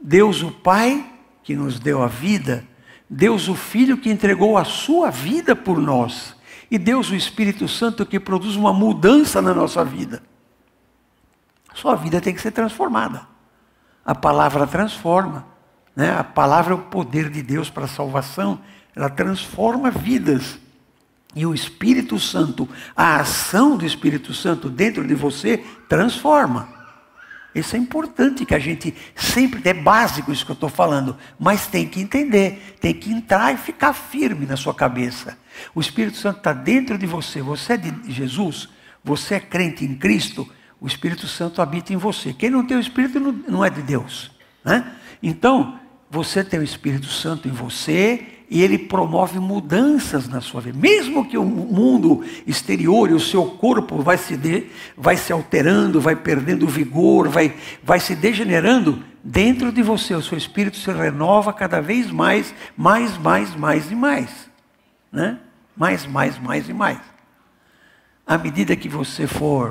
Deus 0.01 0.43
o 0.43 0.51
Pai, 0.51 1.09
que 1.45 1.55
nos 1.55 1.79
deu 1.79 2.03
a 2.03 2.09
vida, 2.09 2.67
Deus 3.09 3.47
o 3.47 3.55
Filho, 3.55 3.99
que 3.99 4.11
entregou 4.11 4.59
a 4.59 4.65
sua 4.65 5.11
vida 5.11 5.55
por 5.55 5.79
nós, 5.79 6.35
e 6.69 6.77
Deus 6.77 7.09
o 7.11 7.15
Espírito 7.15 7.69
Santo, 7.69 8.05
que 8.05 8.19
produz 8.19 8.57
uma 8.57 8.73
mudança 8.73 9.41
na 9.41 9.55
nossa 9.55 9.85
vida. 9.85 10.23
Sua 11.73 11.95
vida 11.95 12.21
tem 12.21 12.35
que 12.35 12.41
ser 12.41 12.51
transformada. 12.51 13.30
A 14.11 14.15
palavra 14.17 14.67
transforma. 14.67 15.47
Né? 15.95 16.11
A 16.11 16.25
palavra 16.25 16.73
é 16.73 16.75
o 16.75 16.81
poder 16.81 17.31
de 17.31 17.45
Deus 17.45 17.71
para 17.71 17.85
a 17.85 17.89
salvação. 17.89 18.59
Ela 18.97 19.09
transforma 19.09 19.89
vidas. 19.89 20.59
E 21.33 21.47
o 21.47 21.55
Espírito 21.55 22.19
Santo, 22.19 22.69
a 22.97 23.21
ação 23.21 23.77
do 23.77 23.87
Espírito 23.87 24.35
Santo 24.35 24.69
dentro 24.69 25.07
de 25.07 25.15
você, 25.15 25.59
transforma. 25.89 26.69
Isso 27.55 27.77
é 27.77 27.79
importante 27.79 28.45
que 28.45 28.53
a 28.53 28.59
gente 28.59 28.93
sempre, 29.15 29.63
é 29.69 29.73
básico 29.75 30.33
isso 30.33 30.45
que 30.45 30.51
eu 30.51 30.55
estou 30.55 30.69
falando, 30.69 31.17
mas 31.39 31.69
tem 31.69 31.87
que 31.87 32.01
entender, 32.01 32.79
tem 32.81 32.93
que 32.93 33.13
entrar 33.13 33.55
e 33.55 33.59
ficar 33.59 33.93
firme 33.93 34.45
na 34.45 34.57
sua 34.57 34.75
cabeça. 34.75 35.39
O 35.73 35.81
Espírito 35.81 36.17
Santo 36.17 36.39
está 36.39 36.53
dentro 36.53 36.99
de 36.99 37.07
você, 37.07 37.41
você 37.41 37.75
é 37.75 37.77
de 37.77 38.11
Jesus, 38.11 38.69
você 39.05 39.37
é 39.37 39.41
crente 39.41 39.85
em 39.85 39.95
Cristo, 39.95 40.49
o 40.81 40.87
Espírito 40.87 41.27
Santo 41.27 41.61
habita 41.61 41.93
em 41.93 41.97
você. 41.97 42.33
Quem 42.33 42.49
não 42.49 42.67
tem 42.67 42.77
o 42.77 42.81
Espírito 42.81 43.21
não, 43.21 43.65
é 43.65 43.69
de 43.69 43.83
Deus. 43.83 44.31
Né? 44.65 44.93
Então, 45.23 45.79
você 46.11 46.43
tem 46.43 46.59
o 46.59 46.63
Espírito 46.63 47.07
Santo 47.07 47.47
em 47.47 47.51
você 47.51 48.27
e 48.49 48.63
ele 48.63 48.79
promove 48.79 49.39
mudanças 49.39 50.27
na 50.27 50.41
sua 50.41 50.61
vida. 50.61 50.77
Mesmo 50.77 51.29
que 51.29 51.37
o 51.37 51.45
mundo 51.45 52.25
exterior 52.47 53.11
e 53.11 53.15
o 53.15 53.21
seu 53.21 53.45
corpo 53.45 54.03
vai 54.03 54.17
se, 54.17 54.37
de, 54.37 54.67
vai 54.97 55.17
se 55.17 55.33
alterando, 55.33 56.01
vai 56.01 56.17
perdendo 56.17 56.67
vigor, 56.67 57.29
vai, 57.29 57.55
vai 57.83 58.01
se 58.01 58.17
degenerando, 58.17 59.05
dentro 59.23 59.71
de 59.71 59.83
você 59.83 60.15
o 60.15 60.23
seu 60.23 60.37
espírito 60.37 60.79
se 60.79 60.91
renova 60.91 61.53
cada 61.53 61.81
vez 61.81 62.11
mais, 62.11 62.53
mais, 62.77 63.17
mais, 63.19 63.55
mais 63.55 63.91
e 63.91 63.95
mais. 63.95 64.51
Né? 65.13 65.39
Mais, 65.77 66.07
mais, 66.07 66.39
mais 66.39 66.69
e 66.69 66.73
mais. 66.73 66.99
À 68.27 68.37
medida 68.39 68.75
que 68.75 68.89
você 68.89 69.27
for 69.27 69.71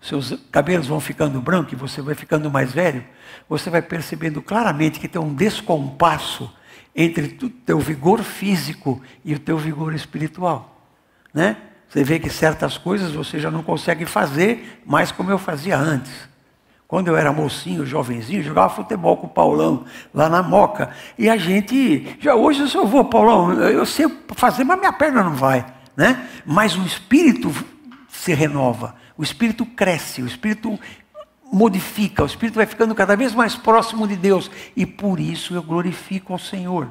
seus 0.00 0.34
cabelos 0.50 0.86
vão 0.86 0.98
ficando 0.98 1.40
brancos 1.40 1.72
e 1.74 1.76
você 1.76 2.00
vai 2.00 2.14
ficando 2.14 2.50
mais 2.50 2.72
velho, 2.72 3.04
você 3.48 3.68
vai 3.68 3.82
percebendo 3.82 4.40
claramente 4.40 4.98
que 4.98 5.08
tem 5.08 5.20
um 5.20 5.34
descompasso 5.34 6.52
entre 6.96 7.38
o 7.44 7.50
teu 7.50 7.78
vigor 7.78 8.22
físico 8.22 9.00
e 9.24 9.34
o 9.34 9.38
teu 9.38 9.58
vigor 9.58 9.94
espiritual. 9.94 10.80
Né? 11.32 11.56
Você 11.88 12.02
vê 12.02 12.18
que 12.18 12.30
certas 12.30 12.78
coisas 12.78 13.12
você 13.12 13.38
já 13.38 13.50
não 13.50 13.62
consegue 13.62 14.06
fazer 14.06 14.80
mais 14.86 15.12
como 15.12 15.30
eu 15.30 15.38
fazia 15.38 15.76
antes. 15.76 16.30
Quando 16.88 17.08
eu 17.08 17.16
era 17.16 17.32
mocinho, 17.32 17.86
jovenzinho, 17.86 18.42
jogava 18.42 18.74
futebol 18.74 19.16
com 19.16 19.26
o 19.26 19.30
Paulão 19.30 19.84
lá 20.12 20.28
na 20.28 20.42
Moca. 20.42 20.90
E 21.16 21.28
a 21.28 21.36
gente, 21.36 22.16
já 22.18 22.34
hoje 22.34 22.62
eu 22.74 22.86
vou, 22.86 23.04
Paulão, 23.04 23.52
eu 23.52 23.86
sei 23.86 24.08
fazer, 24.34 24.64
mas 24.64 24.78
minha 24.78 24.92
perna 24.92 25.22
não 25.22 25.34
vai. 25.34 25.64
Né? 25.96 26.28
Mas 26.44 26.76
o 26.76 26.82
espírito 26.82 27.52
se 28.08 28.34
renova. 28.34 28.96
O 29.20 29.22
espírito 29.22 29.66
cresce, 29.66 30.22
o 30.22 30.26
espírito 30.26 30.80
modifica, 31.52 32.22
o 32.22 32.26
espírito 32.26 32.54
vai 32.54 32.64
ficando 32.64 32.94
cada 32.94 33.14
vez 33.14 33.34
mais 33.34 33.54
próximo 33.54 34.08
de 34.08 34.16
Deus. 34.16 34.50
E 34.74 34.86
por 34.86 35.20
isso 35.20 35.54
eu 35.54 35.62
glorifico 35.62 36.32
ao 36.32 36.38
Senhor. 36.38 36.90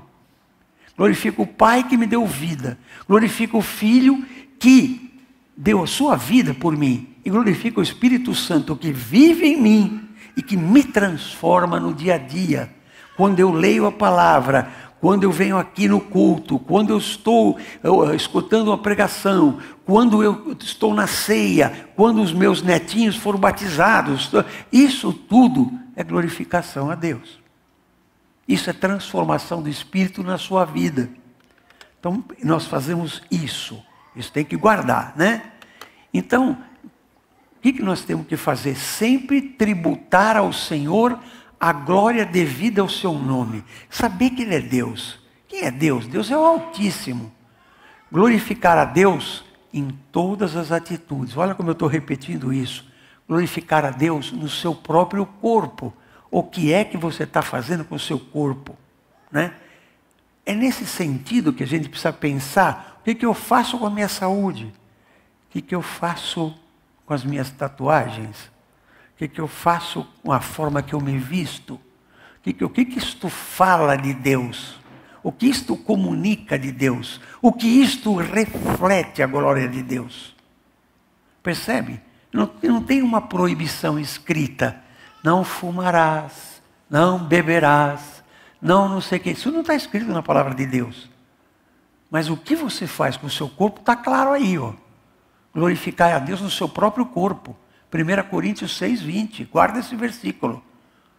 Glorifico 0.95 1.41
o 1.41 1.47
Pai 1.47 1.87
que 1.87 1.97
me 1.97 2.05
deu 2.05 2.27
vida. 2.27 2.77
Glorifico 3.07 3.57
o 3.57 3.63
Filho 3.63 4.23
que 4.59 5.11
deu 5.57 5.81
a 5.81 5.87
sua 5.87 6.15
vida 6.15 6.53
por 6.53 6.77
mim. 6.77 7.15
E 7.25 7.31
glorifico 7.31 7.79
o 7.79 7.83
Espírito 7.83 8.35
Santo 8.35 8.75
que 8.75 8.91
vive 8.91 9.47
em 9.47 9.59
mim 9.59 10.09
e 10.37 10.43
que 10.43 10.55
me 10.55 10.83
transforma 10.83 11.79
no 11.79 11.95
dia 11.95 12.13
a 12.13 12.19
dia. 12.19 12.69
Quando 13.17 13.39
eu 13.39 13.51
leio 13.51 13.87
a 13.87 13.91
palavra, 13.91 14.71
quando 14.99 15.23
eu 15.23 15.31
venho 15.31 15.57
aqui 15.57 15.87
no 15.87 16.01
culto, 16.01 16.59
quando 16.59 16.89
eu 16.89 16.97
estou 16.97 17.57
eu, 17.81 18.13
escutando 18.13 18.67
uma 18.67 18.77
pregação, 18.77 19.59
quando 19.85 20.21
eu 20.21 20.55
estou 20.59 20.93
na 20.93 21.07
ceia, 21.07 21.89
quando 21.95 22.21
os 22.21 22.33
meus 22.33 22.61
netinhos 22.61 23.15
foram 23.15 23.39
batizados, 23.39 24.29
isso 24.71 25.13
tudo 25.13 25.71
é 25.95 26.03
glorificação 26.03 26.91
a 26.91 26.95
Deus. 26.95 27.39
Isso 28.47 28.69
é 28.69 28.73
transformação 28.73 29.61
do 29.61 29.69
Espírito 29.69 30.23
na 30.23 30.37
sua 30.37 30.65
vida. 30.65 31.09
Então, 31.99 32.23
nós 32.43 32.65
fazemos 32.65 33.21
isso. 33.29 33.81
Isso 34.15 34.31
tem 34.31 34.43
que 34.43 34.57
guardar, 34.57 35.13
né? 35.15 35.43
Então, 36.13 36.57
o 37.57 37.61
que 37.61 37.81
nós 37.81 38.01
temos 38.01 38.25
que 38.25 38.35
fazer? 38.35 38.75
Sempre 38.75 39.41
tributar 39.41 40.35
ao 40.35 40.51
Senhor 40.51 41.19
a 41.59 41.73
glória 41.73 42.25
devida 42.25 42.81
ao 42.81 42.89
seu 42.89 43.13
nome. 43.13 43.63
Saber 43.89 44.29
que 44.29 44.43
Ele 44.43 44.55
é 44.55 44.61
Deus. 44.61 45.19
Quem 45.47 45.63
é 45.63 45.71
Deus? 45.71 46.07
Deus 46.07 46.31
é 46.31 46.37
o 46.37 46.45
Altíssimo. 46.45 47.31
Glorificar 48.11 48.77
a 48.77 48.85
Deus 48.85 49.43
em 49.73 49.89
todas 50.11 50.55
as 50.55 50.71
atitudes. 50.71 51.35
Olha 51.35 51.53
como 51.53 51.69
eu 51.69 51.73
estou 51.73 51.87
repetindo 51.87 52.53
isso. 52.53 52.87
Glorificar 53.27 53.83
a 53.83 53.91
Deus 53.91 54.31
no 54.31 54.47
seu 54.47 54.73
próprio 54.73 55.25
corpo. 55.25 55.93
O 56.31 56.43
que 56.43 56.71
é 56.71 56.83
que 56.83 56.97
você 56.97 57.23
está 57.23 57.41
fazendo 57.41 57.83
com 57.83 57.95
o 57.95 57.99
seu 57.99 58.19
corpo? 58.19 58.77
Né? 59.31 59.53
É 60.45 60.55
nesse 60.55 60.85
sentido 60.85 61.53
que 61.53 61.63
a 61.63 61.67
gente 61.67 61.89
precisa 61.89 62.13
pensar: 62.13 62.99
o 63.01 63.03
que, 63.03 63.13
que 63.13 63.25
eu 63.25 63.33
faço 63.33 63.77
com 63.77 63.85
a 63.85 63.89
minha 63.89 64.09
saúde? 64.09 64.65
O 64.65 65.51
que, 65.51 65.61
que 65.61 65.75
eu 65.75 65.81
faço 65.81 66.55
com 67.05 67.13
as 67.13 67.23
minhas 67.23 67.51
tatuagens? 67.51 68.49
Que, 69.19 69.27
que 69.27 69.41
eu 69.41 69.49
faço 69.49 70.07
com 70.23 70.31
a 70.31 70.39
forma 70.39 70.81
que 70.81 70.95
eu 70.95 71.01
me 71.01 71.17
visto? 71.17 71.73
O 71.73 72.41
que, 72.41 72.53
que, 72.53 72.63
o 72.63 72.69
que, 72.69 72.85
que 72.85 72.99
isto 72.99 73.27
fala 73.27 73.97
de 73.97 74.13
Deus? 74.13 74.79
O 75.21 75.29
que 75.29 75.45
isto 75.45 75.75
comunica 75.75 76.57
de 76.57 76.71
Deus? 76.71 77.19
O 77.41 77.51
que 77.51 77.67
isto 77.67 78.15
reflete 78.15 79.21
a 79.21 79.27
glória 79.27 79.67
de 79.67 79.83
Deus? 79.83 80.33
Percebe? 81.43 81.99
Não, 82.31 82.49
não 82.63 82.81
tem 82.81 83.01
uma 83.01 83.19
proibição 83.19 83.99
escrita. 83.99 84.81
Não 85.21 85.43
fumarás, 85.43 86.61
não 86.89 87.19
beberás, 87.19 88.23
não 88.61 88.87
não 88.87 89.01
sei 89.01 89.17
o 89.17 89.21
que. 89.21 89.31
Isso 89.31 89.51
não 89.51 89.59
está 89.59 89.75
escrito 89.75 90.07
na 90.13 90.23
palavra 90.23 90.55
de 90.55 90.65
Deus. 90.65 91.09
Mas 92.09 92.29
o 92.29 92.37
que 92.37 92.55
você 92.55 92.87
faz 92.87 93.17
com 93.17 93.27
o 93.27 93.29
seu 93.29 93.49
corpo 93.49 93.81
está 93.81 93.97
claro 93.97 94.31
aí, 94.31 94.57
ó. 94.57 94.71
Glorificar 95.53 96.15
a 96.15 96.19
Deus 96.19 96.39
no 96.39 96.49
seu 96.49 96.69
próprio 96.69 97.05
corpo. 97.05 97.53
1 97.93 98.29
Coríntios 98.29 98.77
6, 98.77 99.01
20. 99.01 99.45
Guarda 99.45 99.79
esse 99.79 99.95
versículo. 99.95 100.63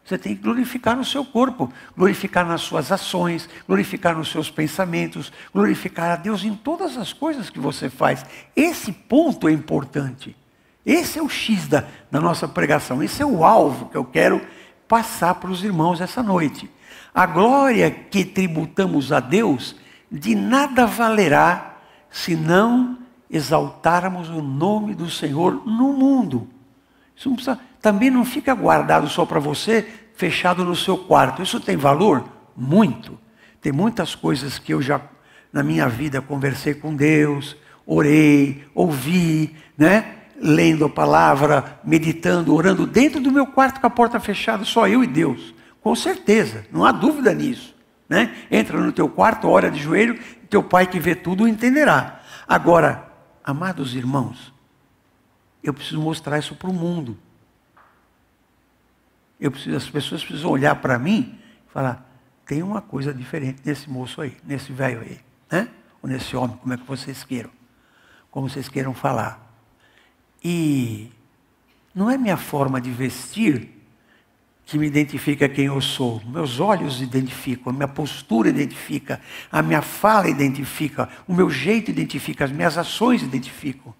Você 0.04 0.16
tem 0.16 0.34
que 0.34 0.42
glorificar 0.42 0.96
no 0.96 1.04
seu 1.04 1.24
corpo, 1.24 1.70
glorificar 1.96 2.44
nas 2.46 2.62
suas 2.62 2.90
ações, 2.90 3.48
glorificar 3.66 4.16
nos 4.16 4.30
seus 4.30 4.50
pensamentos, 4.50 5.32
glorificar 5.54 6.10
a 6.10 6.16
Deus 6.16 6.42
em 6.42 6.54
todas 6.54 6.96
as 6.96 7.12
coisas 7.12 7.50
que 7.50 7.60
você 7.60 7.88
faz. 7.88 8.24
Esse 8.56 8.92
ponto 8.92 9.48
é 9.48 9.52
importante. 9.52 10.36
Esse 10.84 11.18
é 11.18 11.22
o 11.22 11.28
X 11.28 11.68
da, 11.68 11.84
da 12.10 12.20
nossa 12.20 12.48
pregação. 12.48 13.02
Esse 13.02 13.22
é 13.22 13.26
o 13.26 13.44
alvo 13.44 13.88
que 13.88 13.96
eu 13.96 14.04
quero 14.04 14.40
passar 14.88 15.34
para 15.36 15.50
os 15.50 15.62
irmãos 15.62 16.00
essa 16.00 16.22
noite. 16.22 16.68
A 17.14 17.26
glória 17.26 17.90
que 17.90 18.24
tributamos 18.24 19.12
a 19.12 19.20
Deus 19.20 19.76
de 20.10 20.34
nada 20.34 20.86
valerá 20.86 21.76
se 22.10 22.34
não 22.34 22.98
exaltarmos 23.30 24.28
o 24.28 24.42
nome 24.42 24.94
do 24.94 25.08
Senhor 25.08 25.64
no 25.66 25.92
mundo. 25.92 26.48
Isso 27.20 27.28
não 27.28 27.36
precisa, 27.36 27.60
também 27.82 28.10
não 28.10 28.24
fica 28.24 28.54
guardado 28.54 29.06
só 29.06 29.26
para 29.26 29.38
você, 29.38 29.86
fechado 30.14 30.64
no 30.64 30.74
seu 30.74 30.96
quarto. 30.96 31.42
Isso 31.42 31.60
tem 31.60 31.76
valor? 31.76 32.24
Muito. 32.56 33.18
Tem 33.60 33.70
muitas 33.70 34.14
coisas 34.14 34.58
que 34.58 34.72
eu 34.72 34.80
já, 34.80 35.02
na 35.52 35.62
minha 35.62 35.86
vida, 35.86 36.22
conversei 36.22 36.72
com 36.72 36.96
Deus, 36.96 37.58
orei, 37.84 38.64
ouvi, 38.74 39.54
né? 39.76 40.14
lendo 40.40 40.86
a 40.86 40.88
palavra, 40.88 41.78
meditando, 41.84 42.54
orando 42.54 42.86
dentro 42.86 43.20
do 43.20 43.30
meu 43.30 43.46
quarto 43.46 43.82
com 43.82 43.86
a 43.86 43.90
porta 43.90 44.18
fechada, 44.18 44.64
só 44.64 44.88
eu 44.88 45.04
e 45.04 45.06
Deus. 45.06 45.54
Com 45.82 45.94
certeza, 45.94 46.64
não 46.72 46.86
há 46.86 46.90
dúvida 46.90 47.34
nisso. 47.34 47.76
Né? 48.08 48.34
Entra 48.50 48.80
no 48.80 48.92
teu 48.92 49.10
quarto, 49.10 49.46
ora 49.46 49.70
de 49.70 49.78
joelho, 49.78 50.18
teu 50.48 50.62
pai 50.62 50.86
que 50.86 50.98
vê 50.98 51.14
tudo 51.14 51.46
entenderá. 51.46 52.22
Agora, 52.48 53.12
amados 53.44 53.94
irmãos, 53.94 54.49
eu 55.62 55.74
preciso 55.74 56.00
mostrar 56.00 56.38
isso 56.38 56.54
para 56.54 56.70
o 56.70 56.72
mundo. 56.72 57.16
Eu 59.38 59.50
preciso, 59.50 59.76
as 59.76 59.88
pessoas 59.88 60.24
precisam 60.24 60.50
olhar 60.50 60.76
para 60.76 60.98
mim 60.98 61.38
e 61.68 61.72
falar: 61.72 62.06
tem 62.44 62.62
uma 62.62 62.80
coisa 62.80 63.12
diferente 63.12 63.60
nesse 63.64 63.88
moço 63.88 64.20
aí, 64.20 64.36
nesse 64.44 64.72
velho 64.72 65.00
aí, 65.00 65.20
né? 65.50 65.68
ou 66.02 66.08
nesse 66.08 66.36
homem, 66.36 66.56
como 66.56 66.72
é 66.72 66.76
que 66.76 66.86
vocês 66.86 67.24
queiram, 67.24 67.50
como 68.30 68.48
vocês 68.48 68.68
queiram 68.68 68.94
falar. 68.94 69.48
E 70.42 71.10
não 71.94 72.10
é 72.10 72.16
minha 72.16 72.36
forma 72.36 72.80
de 72.80 72.90
vestir 72.90 73.80
que 74.64 74.78
me 74.78 74.86
identifica 74.86 75.48
quem 75.48 75.66
eu 75.66 75.80
sou. 75.80 76.22
Meus 76.24 76.60
olhos 76.60 77.02
identificam, 77.02 77.72
a 77.72 77.74
minha 77.74 77.88
postura 77.88 78.48
identifica, 78.48 79.20
a 79.50 79.60
minha 79.62 79.82
fala 79.82 80.28
identifica, 80.28 81.08
o 81.26 81.34
meu 81.34 81.50
jeito 81.50 81.90
identifica, 81.90 82.44
as 82.44 82.52
minhas 82.52 82.78
ações 82.78 83.22
identificam. 83.22 83.92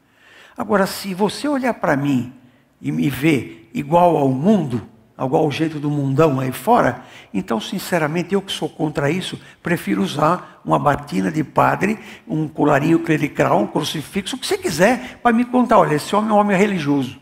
Agora, 0.60 0.86
se 0.86 1.14
você 1.14 1.48
olhar 1.48 1.72
para 1.72 1.96
mim 1.96 2.34
e 2.82 2.92
me 2.92 3.08
ver 3.08 3.70
igual 3.72 4.14
ao 4.18 4.28
mundo, 4.28 4.86
igual 5.18 5.44
ao 5.44 5.50
jeito 5.50 5.80
do 5.80 5.90
mundão 5.90 6.38
aí 6.38 6.52
fora, 6.52 7.02
então, 7.32 7.58
sinceramente, 7.58 8.34
eu 8.34 8.42
que 8.42 8.52
sou 8.52 8.68
contra 8.68 9.10
isso, 9.10 9.40
prefiro 9.62 10.02
usar 10.02 10.60
uma 10.62 10.78
batina 10.78 11.32
de 11.32 11.42
padre, 11.42 11.98
um 12.28 12.46
colarinho 12.46 12.98
clerical, 12.98 13.58
um 13.58 13.66
crucifixo, 13.66 14.36
o 14.36 14.38
que 14.38 14.46
você 14.46 14.58
quiser, 14.58 15.18
para 15.22 15.34
me 15.34 15.46
contar, 15.46 15.78
olha, 15.78 15.94
esse 15.94 16.14
homem 16.14 16.28
é 16.28 16.34
um 16.34 16.36
homem 16.36 16.58
religioso, 16.58 17.18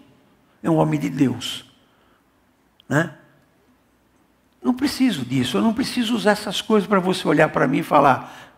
é 0.60 0.68
um 0.68 0.76
homem 0.76 0.98
de 0.98 1.08
Deus. 1.08 1.64
Né? 2.88 3.14
Não 4.60 4.74
preciso 4.74 5.24
disso, 5.24 5.58
eu 5.58 5.62
não 5.62 5.72
preciso 5.72 6.12
usar 6.16 6.32
essas 6.32 6.60
coisas 6.60 6.88
para 6.88 6.98
você 6.98 7.28
olhar 7.28 7.50
para 7.50 7.68
mim 7.68 7.78
e 7.78 7.84
falar: 7.84 8.52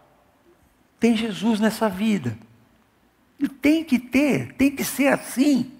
tem 0.98 1.14
Jesus 1.14 1.60
nessa 1.60 1.86
vida. 1.86 2.34
Tem 3.48 3.84
que 3.84 3.98
ter, 3.98 4.54
tem 4.54 4.70
que 4.70 4.84
ser 4.84 5.08
assim. 5.08 5.70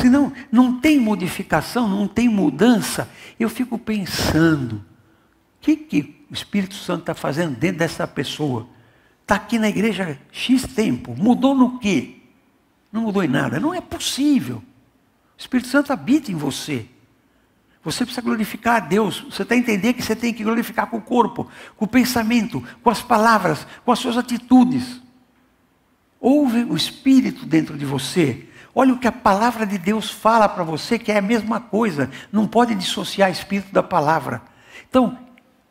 Senão, 0.00 0.32
não 0.50 0.80
tem 0.80 0.98
modificação, 0.98 1.88
não 1.88 2.06
tem 2.08 2.28
mudança. 2.28 3.10
Eu 3.38 3.48
fico 3.48 3.78
pensando: 3.78 4.76
o 4.76 4.82
que, 5.60 5.76
que 5.76 6.26
o 6.30 6.34
Espírito 6.34 6.74
Santo 6.74 7.00
está 7.00 7.14
fazendo 7.14 7.56
dentro 7.56 7.78
dessa 7.78 8.06
pessoa? 8.06 8.68
Está 9.22 9.36
aqui 9.36 9.58
na 9.58 9.68
igreja 9.68 10.18
X 10.30 10.62
tempo, 10.62 11.14
mudou 11.16 11.54
no 11.54 11.78
quê? 11.78 12.16
Não 12.92 13.02
mudou 13.02 13.24
em 13.24 13.28
nada, 13.28 13.58
não 13.58 13.74
é 13.74 13.80
possível. 13.80 14.56
O 15.36 15.40
Espírito 15.40 15.68
Santo 15.68 15.92
habita 15.92 16.30
em 16.30 16.34
você. 16.34 16.86
Você 17.86 18.04
precisa 18.04 18.20
glorificar 18.20 18.76
a 18.76 18.80
Deus. 18.80 19.20
Você 19.30 19.44
que 19.44 19.54
entender 19.54 19.92
que 19.92 20.02
você 20.02 20.16
tem 20.16 20.34
que 20.34 20.42
glorificar 20.42 20.88
com 20.88 20.96
o 20.96 21.02
corpo, 21.02 21.48
com 21.76 21.84
o 21.84 21.88
pensamento, 21.88 22.62
com 22.82 22.90
as 22.90 23.00
palavras, 23.00 23.64
com 23.84 23.92
as 23.92 23.98
suas 23.98 24.16
atitudes. 24.16 25.00
Ouve 26.28 26.64
o 26.64 26.74
Espírito 26.74 27.46
dentro 27.46 27.78
de 27.78 27.84
você. 27.84 28.48
Olha 28.74 28.92
o 28.92 28.98
que 28.98 29.06
a 29.06 29.12
palavra 29.12 29.64
de 29.64 29.78
Deus 29.78 30.10
fala 30.10 30.48
para 30.48 30.64
você, 30.64 30.98
que 30.98 31.12
é 31.12 31.18
a 31.18 31.22
mesma 31.22 31.60
coisa. 31.60 32.10
Não 32.32 32.48
pode 32.48 32.74
dissociar 32.74 33.30
Espírito 33.30 33.72
da 33.72 33.80
palavra. 33.80 34.42
Então, 34.90 35.16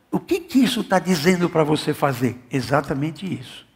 o 0.10 0.18
que, 0.18 0.39
que 0.39 0.60
isso 0.60 0.80
está 0.80 0.98
dizendo 0.98 1.50
para 1.50 1.65
você 1.65 1.94
fazer? 1.94 2.41
Exatamente 2.50 3.26
isso. 3.26 3.68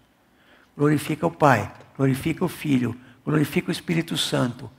Glorifica 0.78 1.28
o 1.28 1.32
Pai, 1.32 1.70
glorifica 1.98 2.46
o 2.46 2.48
Filho, 2.48 2.96
glorifica 3.26 3.68
o 3.68 3.74
Espírito 3.74 4.16
Santo. 4.16 4.72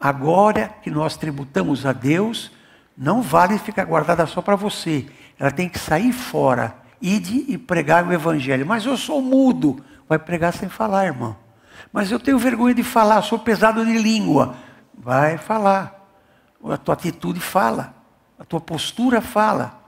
Agora 0.00 0.74
que 0.82 0.90
nós 0.90 1.16
tributamos 1.16 1.86
a 1.86 1.92
Deus, 1.92 2.50
não 2.96 3.22
vale 3.22 3.60
ficar 3.60 3.84
guardada 3.84 4.26
só 4.26 4.42
para 4.42 4.56
você. 4.56 5.06
Ela 5.38 5.52
tem 5.52 5.68
que 5.68 5.78
sair 5.78 6.12
fora. 6.12 6.74
Ide 7.00 7.44
e 7.46 7.56
pregar 7.56 8.04
o 8.04 8.12
evangelho. 8.12 8.66
Mas 8.66 8.84
eu 8.86 8.96
sou 8.96 9.22
mudo. 9.22 9.84
Vai 10.08 10.18
pregar 10.18 10.52
sem 10.52 10.68
falar, 10.68 11.06
irmão. 11.06 11.36
Mas 11.92 12.10
eu 12.10 12.18
tenho 12.18 12.38
vergonha 12.38 12.74
de 12.74 12.82
falar, 12.82 13.22
sou 13.22 13.38
pesado 13.38 13.84
de 13.84 13.98
língua. 13.98 14.56
Vai 14.94 15.38
falar. 15.38 16.08
A 16.64 16.76
tua 16.76 16.94
atitude 16.94 17.40
fala. 17.40 17.94
A 18.38 18.44
tua 18.44 18.60
postura 18.60 19.20
fala. 19.20 19.78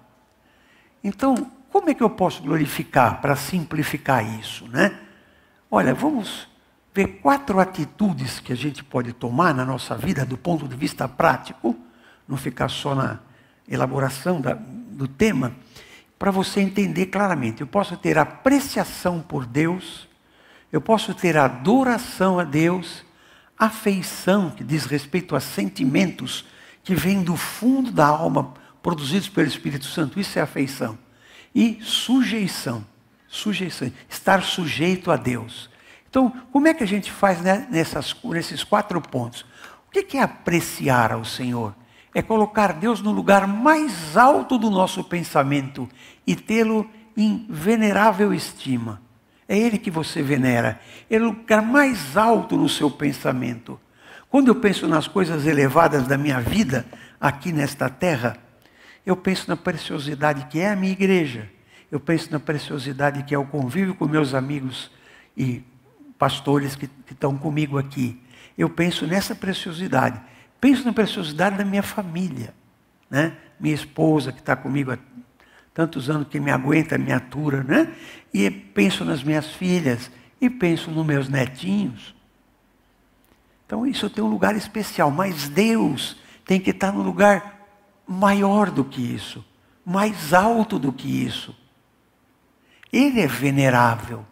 Então, 1.02 1.50
como 1.70 1.88
é 1.90 1.94
que 1.94 2.02
eu 2.02 2.10
posso 2.10 2.42
glorificar 2.42 3.20
para 3.20 3.36
simplificar 3.36 4.24
isso, 4.38 4.66
né? 4.68 4.98
Olha, 5.70 5.94
vamos 5.94 6.48
ver 6.92 7.20
quatro 7.22 7.60
atitudes 7.60 8.40
que 8.40 8.52
a 8.52 8.56
gente 8.56 8.82
pode 8.82 9.12
tomar 9.12 9.54
na 9.54 9.64
nossa 9.64 9.96
vida 9.96 10.26
do 10.26 10.36
ponto 10.36 10.66
de 10.66 10.76
vista 10.76 11.06
prático 11.08 11.76
não 12.30 12.36
ficar 12.36 12.68
só 12.68 12.94
na 12.94 13.18
elaboração 13.68 14.40
da, 14.40 14.54
do 14.54 15.08
tema, 15.08 15.52
para 16.18 16.30
você 16.30 16.60
entender 16.60 17.06
claramente. 17.06 17.60
Eu 17.60 17.66
posso 17.66 17.96
ter 17.96 18.18
apreciação 18.18 19.20
por 19.20 19.46
Deus, 19.46 20.08
eu 20.72 20.80
posso 20.80 21.14
ter 21.14 21.36
adoração 21.36 22.38
a 22.38 22.44
Deus, 22.44 23.04
afeição, 23.58 24.50
que 24.50 24.64
diz 24.64 24.86
respeito 24.86 25.34
a 25.34 25.40
sentimentos 25.40 26.44
que 26.82 26.94
vêm 26.94 27.22
do 27.22 27.36
fundo 27.36 27.90
da 27.90 28.06
alma, 28.06 28.54
produzidos 28.82 29.28
pelo 29.28 29.48
Espírito 29.48 29.86
Santo, 29.86 30.18
isso 30.18 30.38
é 30.38 30.42
afeição. 30.42 30.98
E 31.54 31.78
sujeição, 31.82 32.84
sujeição, 33.28 33.92
estar 34.08 34.42
sujeito 34.42 35.10
a 35.10 35.16
Deus. 35.16 35.68
Então, 36.08 36.32
como 36.52 36.68
é 36.68 36.74
que 36.74 36.82
a 36.82 36.86
gente 36.86 37.10
faz 37.10 37.40
né, 37.40 37.66
nessas, 37.70 38.16
nesses 38.24 38.64
quatro 38.64 39.00
pontos? 39.00 39.44
O 39.88 39.90
que 39.90 40.16
é 40.16 40.22
apreciar 40.22 41.12
ao 41.12 41.24
Senhor? 41.24 41.74
é 42.14 42.22
colocar 42.22 42.72
Deus 42.72 43.00
no 43.00 43.12
lugar 43.12 43.46
mais 43.46 44.16
alto 44.16 44.58
do 44.58 44.70
nosso 44.70 45.04
pensamento 45.04 45.88
e 46.26 46.34
tê-lo 46.34 46.88
em 47.16 47.46
venerável 47.48 48.34
estima. 48.34 49.00
É 49.50 49.58
Ele 49.58 49.78
que 49.78 49.90
você 49.90 50.22
venera, 50.22 50.78
é 51.10 51.18
o 51.18 51.24
lugar 51.24 51.60
mais 51.60 52.16
alto 52.16 52.56
no 52.56 52.68
seu 52.68 52.88
pensamento. 52.88 53.80
Quando 54.28 54.46
eu 54.46 54.54
penso 54.54 54.86
nas 54.86 55.08
coisas 55.08 55.44
elevadas 55.44 56.06
da 56.06 56.16
minha 56.16 56.38
vida 56.38 56.86
aqui 57.20 57.50
nesta 57.50 57.88
terra, 57.88 58.36
eu 59.04 59.16
penso 59.16 59.48
na 59.48 59.56
preciosidade 59.56 60.46
que 60.46 60.60
é 60.60 60.70
a 60.70 60.76
minha 60.76 60.92
igreja, 60.92 61.50
eu 61.90 61.98
penso 61.98 62.30
na 62.30 62.38
preciosidade 62.38 63.24
que 63.24 63.34
é 63.34 63.38
o 63.38 63.44
convívio 63.44 63.92
com 63.96 64.06
meus 64.06 64.34
amigos 64.34 64.88
e 65.36 65.64
pastores 66.16 66.76
que, 66.76 66.86
que 66.86 67.12
estão 67.12 67.36
comigo 67.36 67.76
aqui. 67.76 68.22
Eu 68.56 68.70
penso 68.70 69.04
nessa 69.04 69.34
preciosidade. 69.34 70.20
Penso 70.60 70.84
na 70.84 70.92
preciosidade 70.92 71.56
da 71.56 71.64
minha 71.64 71.82
família. 71.82 72.54
Né? 73.10 73.32
Minha 73.58 73.74
esposa 73.74 74.30
que 74.30 74.38
está 74.38 74.54
comigo 74.54 74.96
tantos 75.80 76.10
anos, 76.10 76.28
que 76.28 76.38
me 76.38 76.50
aguenta, 76.50 76.98
me 76.98 77.10
atura. 77.10 77.62
Né? 77.62 77.90
E 78.34 78.50
penso 78.50 79.02
nas 79.02 79.22
minhas 79.22 79.46
filhas. 79.46 80.10
E 80.38 80.50
penso 80.50 80.90
nos 80.90 81.06
meus 81.06 81.28
netinhos. 81.28 82.14
Então 83.64 83.86
isso 83.86 84.10
tem 84.10 84.22
um 84.22 84.28
lugar 84.28 84.56
especial, 84.56 85.10
mas 85.10 85.48
Deus 85.48 86.16
tem 86.44 86.60
que 86.60 86.70
estar 86.70 86.92
no 86.92 87.02
lugar 87.02 87.68
maior 88.06 88.70
do 88.70 88.84
que 88.84 89.00
isso, 89.00 89.44
mais 89.86 90.34
alto 90.34 90.76
do 90.78 90.92
que 90.92 91.06
isso. 91.06 91.56
Ele 92.92 93.20
é 93.20 93.26
venerável. 93.28 94.26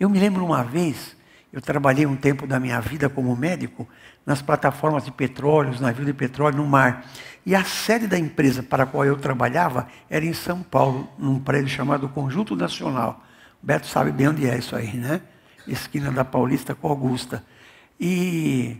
Eu 0.00 0.08
me 0.08 0.18
lembro 0.18 0.44
uma 0.44 0.64
vez, 0.64 1.14
eu 1.52 1.60
trabalhei 1.60 2.06
um 2.06 2.16
tempo 2.16 2.46
da 2.46 2.58
minha 2.58 2.80
vida 2.80 3.10
como 3.10 3.36
médico 3.36 3.86
nas 4.26 4.42
plataformas 4.42 5.04
de 5.04 5.12
petróleo, 5.12 5.70
os 5.70 5.80
navios 5.80 6.04
de 6.04 6.12
petróleo 6.12 6.56
no 6.56 6.66
mar. 6.66 7.06
E 7.46 7.54
a 7.54 7.62
sede 7.62 8.08
da 8.08 8.18
empresa 8.18 8.60
para 8.60 8.82
a 8.82 8.86
qual 8.86 9.04
eu 9.04 9.16
trabalhava 9.16 9.86
era 10.10 10.24
em 10.24 10.32
São 10.32 10.64
Paulo, 10.64 11.08
num 11.16 11.38
prédio 11.38 11.68
chamado 11.68 12.08
Conjunto 12.08 12.56
Nacional. 12.56 13.24
O 13.62 13.66
Beto 13.66 13.86
sabe 13.86 14.10
bem 14.10 14.26
onde 14.28 14.48
é 14.48 14.58
isso 14.58 14.74
aí, 14.74 14.96
né? 14.96 15.22
Esquina 15.64 16.10
da 16.10 16.24
Paulista 16.24 16.74
com 16.74 16.88
Augusta. 16.88 17.44
E 18.00 18.76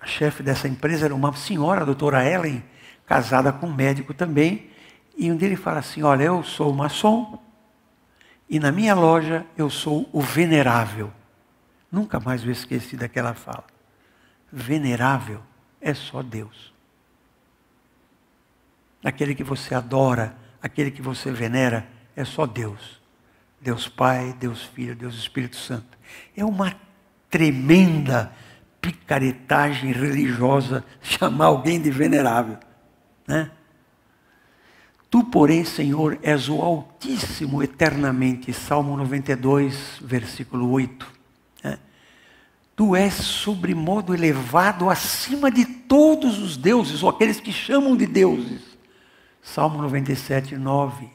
a 0.00 0.06
chefe 0.06 0.44
dessa 0.44 0.68
empresa 0.68 1.06
era 1.06 1.14
uma 1.14 1.34
senhora, 1.34 1.82
a 1.82 1.84
doutora 1.84 2.24
Ellen, 2.24 2.62
casada 3.04 3.52
com 3.52 3.66
um 3.66 3.74
médico 3.74 4.14
também. 4.14 4.70
E 5.16 5.30
um 5.30 5.36
dele 5.36 5.56
fala 5.56 5.80
assim: 5.80 6.04
Olha, 6.04 6.22
eu 6.22 6.44
sou 6.44 6.72
maçom 6.72 7.42
e 8.48 8.60
na 8.60 8.70
minha 8.70 8.94
loja 8.94 9.44
eu 9.56 9.68
sou 9.68 10.08
o 10.12 10.20
venerável. 10.20 11.12
Nunca 11.90 12.20
mais 12.20 12.44
vou 12.44 12.52
esquecer 12.52 12.96
daquela 12.96 13.34
fala. 13.34 13.64
Venerável 14.52 15.42
é 15.80 15.94
só 15.94 16.22
Deus. 16.22 16.72
Aquele 19.04 19.34
que 19.34 19.44
você 19.44 19.74
adora, 19.74 20.36
aquele 20.62 20.90
que 20.90 21.02
você 21.02 21.30
venera, 21.30 21.88
é 22.16 22.24
só 22.24 22.46
Deus. 22.46 23.00
Deus 23.60 23.88
Pai, 23.88 24.34
Deus 24.38 24.62
Filho, 24.62 24.94
Deus 24.94 25.16
Espírito 25.16 25.56
Santo. 25.56 25.98
É 26.36 26.44
uma 26.44 26.74
tremenda 27.30 28.32
picaretagem 28.80 29.92
religiosa 29.92 30.84
chamar 31.02 31.46
alguém 31.46 31.80
de 31.80 31.90
venerável. 31.90 32.58
Né? 33.26 33.50
Tu, 35.10 35.24
porém, 35.24 35.64
Senhor, 35.64 36.18
és 36.22 36.48
o 36.48 36.60
Altíssimo 36.60 37.62
eternamente. 37.62 38.52
Salmo 38.52 38.96
92, 38.96 39.98
versículo 40.02 40.70
8. 40.70 41.17
Tu 42.78 42.94
és 42.94 43.12
sobremodo 43.12 44.14
elevado 44.14 44.88
acima 44.88 45.50
de 45.50 45.64
todos 45.64 46.38
os 46.38 46.56
deuses, 46.56 47.02
ou 47.02 47.08
aqueles 47.08 47.40
que 47.40 47.50
chamam 47.50 47.96
de 47.96 48.06
deuses. 48.06 48.62
Salmo 49.42 49.82
97, 49.82 50.56
9. 50.56 51.08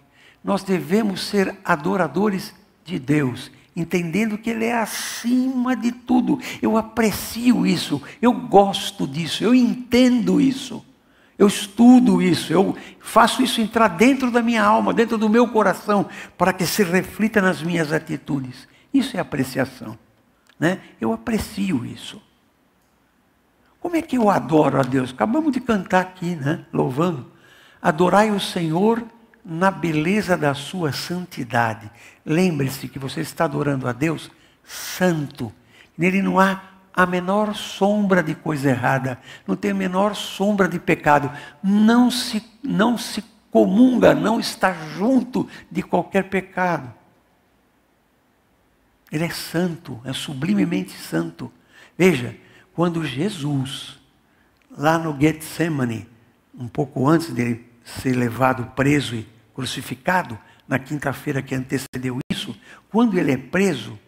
Nós 0.44 0.62
devemos 0.62 1.24
ser 1.24 1.56
adoradores 1.64 2.54
de 2.84 3.00
Deus, 3.00 3.50
entendendo 3.74 4.38
que 4.38 4.50
Ele 4.50 4.66
é 4.66 4.78
acima 4.78 5.74
de 5.74 5.94
tudo. 5.94 6.38
Eu 6.62 6.76
aprecio 6.76 7.66
isso, 7.66 8.02
eu 8.22 8.34
gosto 8.34 9.08
disso, 9.08 9.42
eu 9.42 9.56
entendo 9.56 10.42
isso. 10.42 10.86
Eu 11.38 11.48
estudo 11.48 12.22
isso, 12.22 12.52
eu 12.52 12.76
faço 13.00 13.42
isso 13.42 13.62
entrar 13.62 13.88
dentro 13.88 14.30
da 14.30 14.42
minha 14.42 14.66
alma, 14.66 14.94
dentro 14.94 15.18
do 15.18 15.30
meu 15.30 15.48
coração, 15.48 16.10
para 16.38 16.52
que 16.52 16.66
se 16.66 16.84
reflita 16.84 17.42
nas 17.42 17.64
minhas 17.64 17.94
atitudes. 17.94 18.68
Isso 18.94 19.16
é 19.16 19.22
apreciação. 19.22 19.98
Né? 20.64 20.80
Eu 21.02 21.12
aprecio 21.12 21.86
isso. 21.86 22.22
Como 23.82 23.98
é 23.98 24.02
que 24.02 24.18
eu 24.18 24.30
adoro 24.30 24.80
a 24.80 24.82
Deus? 24.82 25.12
Acabamos 25.12 25.52
de 25.52 25.60
cantar 25.60 26.00
aqui, 26.00 26.38
né? 26.38 26.64
louvando. 26.72 27.30
Adorai 27.82 28.32
o 28.32 28.40
Senhor 28.40 29.04
na 29.44 29.70
beleza 29.70 30.38
da 30.38 30.54
sua 30.54 30.94
santidade. 30.94 31.92
Lembre-se 32.26 32.88
que 32.88 32.98
você 32.98 33.20
está 33.20 33.44
adorando 33.44 33.90
a 33.90 33.92
Deus 33.92 34.32
santo. 34.64 35.52
Nele 35.98 36.22
não 36.22 36.40
há 36.40 36.62
a 36.94 37.06
menor 37.06 37.54
sombra 37.54 38.24
de 38.24 38.34
coisa 38.34 38.70
errada, 38.70 39.20
não 39.46 39.58
tem 39.58 39.72
a 39.72 39.76
menor 39.76 40.16
sombra 40.16 40.70
de 40.70 40.80
pecado, 40.80 41.30
não 41.62 42.10
se, 42.10 42.42
não 42.64 42.98
se 42.98 43.22
comunga, 43.52 44.14
não 44.14 44.40
está 44.40 44.72
junto 44.96 45.46
de 45.70 45.84
qualquer 45.84 46.30
pecado. 46.30 47.03
Ele 49.14 49.26
é 49.26 49.30
santo, 49.30 50.02
é 50.04 50.12
sublimemente 50.12 50.92
santo. 50.92 51.52
Veja, 51.96 52.36
quando 52.74 53.06
Jesus, 53.06 54.00
lá 54.76 54.98
no 54.98 55.16
Getsemane, 55.22 56.10
um 56.58 56.68
pouco 56.68 57.08
antes 57.08 57.30
dele 57.32 57.64
ser 57.86 58.16
levado 58.16 58.66
preso 58.76 59.14
e 59.14 59.28
crucificado, 59.54 60.36
na 60.68 60.80
quinta-feira 60.80 61.44
que 61.44 61.54
antecedeu 61.54 62.18
isso, 62.32 62.58
quando 62.90 63.20
ele 63.20 63.32
é 63.32 63.38
preso, 63.38 64.00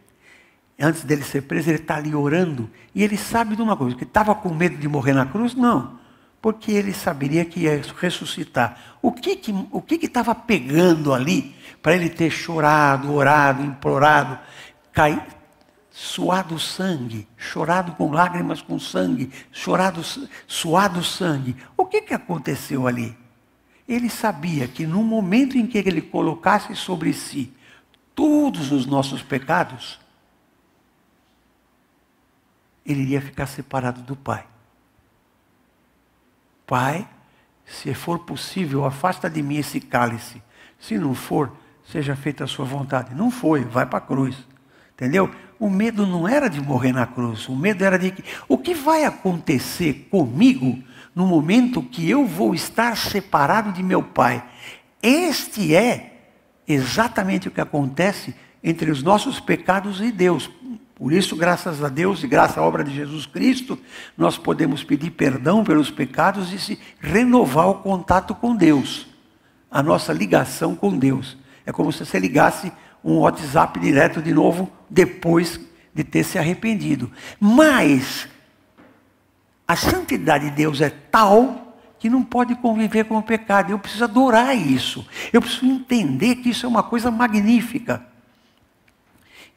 antes 0.79 1.03
dele 1.03 1.21
ser 1.21 1.43
preso, 1.43 1.69
ele 1.69 1.77
está 1.77 1.97
ali 1.97 2.15
orando, 2.15 2.67
e 2.95 3.03
ele 3.03 3.15
sabe 3.15 3.55
de 3.55 3.61
uma 3.61 3.77
coisa, 3.77 3.95
que 3.95 4.05
estava 4.05 4.33
com 4.33 4.51
medo 4.55 4.75
de 4.75 4.87
morrer 4.87 5.13
na 5.13 5.27
cruz? 5.27 5.53
Não, 5.53 5.99
porque 6.41 6.71
ele 6.71 6.93
saberia 6.93 7.45
que 7.45 7.59
ia 7.59 7.79
ressuscitar. 7.99 8.97
O 9.03 9.11
que 9.11 9.35
que 9.35 9.53
o 9.71 9.83
que 9.83 10.03
estava 10.03 10.33
pegando 10.33 11.13
ali 11.13 11.55
para 11.79 11.95
ele 11.95 12.09
ter 12.09 12.31
chorado, 12.31 13.13
orado, 13.13 13.63
implorado, 13.63 14.39
cair, 14.95 15.21
suado 15.91 16.57
sangue, 16.57 17.27
chorado 17.37 17.91
com 17.91 18.11
lágrimas 18.11 18.61
com 18.61 18.79
sangue, 18.79 19.29
chorado, 19.51 20.01
suado 20.47 21.03
sangue. 21.03 21.55
O 21.75 21.85
que 21.85 22.01
que 22.01 22.13
aconteceu 22.13 22.87
ali? 22.87 23.15
Ele 23.87 24.09
sabia 24.09 24.67
que 24.67 24.87
no 24.87 25.03
momento 25.03 25.57
em 25.57 25.67
que 25.67 25.77
ele 25.77 26.01
colocasse 26.01 26.73
sobre 26.75 27.13
si 27.13 27.53
todos 28.15 28.71
os 28.71 28.85
nossos 28.85 29.21
pecados, 29.21 29.99
ele 32.85 33.01
iria 33.01 33.21
ficar 33.21 33.47
separado 33.47 34.01
do 34.01 34.15
Pai. 34.15 34.47
Pai, 36.65 37.07
se 37.65 37.93
for 37.93 38.19
possível, 38.19 38.85
afasta 38.85 39.29
de 39.29 39.43
mim 39.43 39.57
esse 39.57 39.81
cálice. 39.81 40.41
Se 40.79 40.97
não 40.97 41.13
for, 41.13 41.51
seja 41.85 42.15
feita 42.15 42.45
a 42.45 42.47
sua 42.47 42.65
vontade. 42.65 43.13
Não 43.13 43.29
foi, 43.29 43.63
vai 43.63 43.85
para 43.85 43.99
a 43.99 44.01
cruz. 44.01 44.54
Entendeu? 44.95 45.29
O 45.59 45.69
medo 45.69 46.07
não 46.07 46.27
era 46.27 46.49
de 46.49 46.61
morrer 46.61 46.93
na 46.93 47.05
cruz, 47.05 47.47
o 47.49 47.55
medo 47.55 47.83
era 47.83 47.99
de 47.99 48.11
que 48.11 48.23
o 48.47 48.57
que 48.57 48.73
vai 48.73 49.03
acontecer 49.03 50.07
comigo 50.09 50.81
no 51.13 51.27
momento 51.27 51.83
que 51.83 52.09
eu 52.09 52.25
vou 52.25 52.55
estar 52.55 52.95
separado 52.95 53.71
de 53.71 53.83
meu 53.83 54.01
Pai. 54.01 54.43
Este 55.01 55.75
é 55.75 56.29
exatamente 56.67 57.47
o 57.47 57.51
que 57.51 57.61
acontece 57.61 58.33
entre 58.63 58.89
os 58.89 59.03
nossos 59.03 59.39
pecados 59.39 60.01
e 60.01 60.11
Deus. 60.11 60.49
Por 60.95 61.11
isso, 61.11 61.35
graças 61.35 61.83
a 61.83 61.89
Deus 61.89 62.23
e 62.23 62.27
graças 62.27 62.57
à 62.57 62.61
obra 62.61 62.83
de 62.83 62.93
Jesus 62.93 63.25
Cristo, 63.25 63.77
nós 64.17 64.37
podemos 64.37 64.81
pedir 64.81 65.11
perdão 65.11 65.63
pelos 65.63 65.91
pecados 65.91 66.53
e 66.53 66.59
se 66.59 66.79
renovar 66.99 67.67
o 67.67 67.75
contato 67.75 68.33
com 68.33 68.55
Deus, 68.55 69.07
a 69.69 69.83
nossa 69.83 70.13
ligação 70.13 70.73
com 70.73 70.97
Deus. 70.97 71.37
É 71.65 71.71
como 71.71 71.91
se 71.91 72.05
você 72.05 72.17
ligasse 72.17 72.71
um 73.05 73.19
WhatsApp 73.19 73.79
direto 73.79 74.19
de 74.19 74.33
novo 74.33 74.69
depois 74.89 75.59
de 75.93 76.03
ter 76.03 76.23
se 76.23 76.39
arrependido. 76.39 77.11
Mas 77.39 78.27
a 79.67 79.75
santidade 79.75 80.49
de 80.49 80.55
Deus 80.55 80.81
é 80.81 80.89
tal 80.89 81.77
que 81.99 82.09
não 82.09 82.23
pode 82.23 82.55
conviver 82.55 83.05
com 83.05 83.17
o 83.17 83.23
pecado. 83.23 83.71
Eu 83.71 83.79
preciso 83.79 84.03
adorar 84.03 84.57
isso. 84.57 85.07
Eu 85.31 85.39
preciso 85.39 85.65
entender 85.67 86.37
que 86.37 86.49
isso 86.49 86.65
é 86.65 86.69
uma 86.69 86.83
coisa 86.83 87.11
magnífica. 87.11 88.03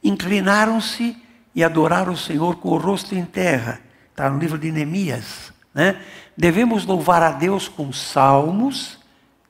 Inclinaram-se 0.04 1.16
e 1.54 1.64
adorar 1.64 2.08
o 2.08 2.16
Senhor 2.16 2.56
com 2.56 2.68
o 2.68 2.76
rosto 2.76 3.14
em 3.14 3.24
terra. 3.24 3.80
Está 4.10 4.28
no 4.30 4.38
livro 4.38 4.58
de 4.58 4.70
Neemias. 4.70 5.52
Né? 5.74 6.00
Devemos 6.36 6.84
louvar 6.84 7.22
a 7.22 7.32
Deus 7.32 7.66
com 7.66 7.92
salmos, 7.92 8.98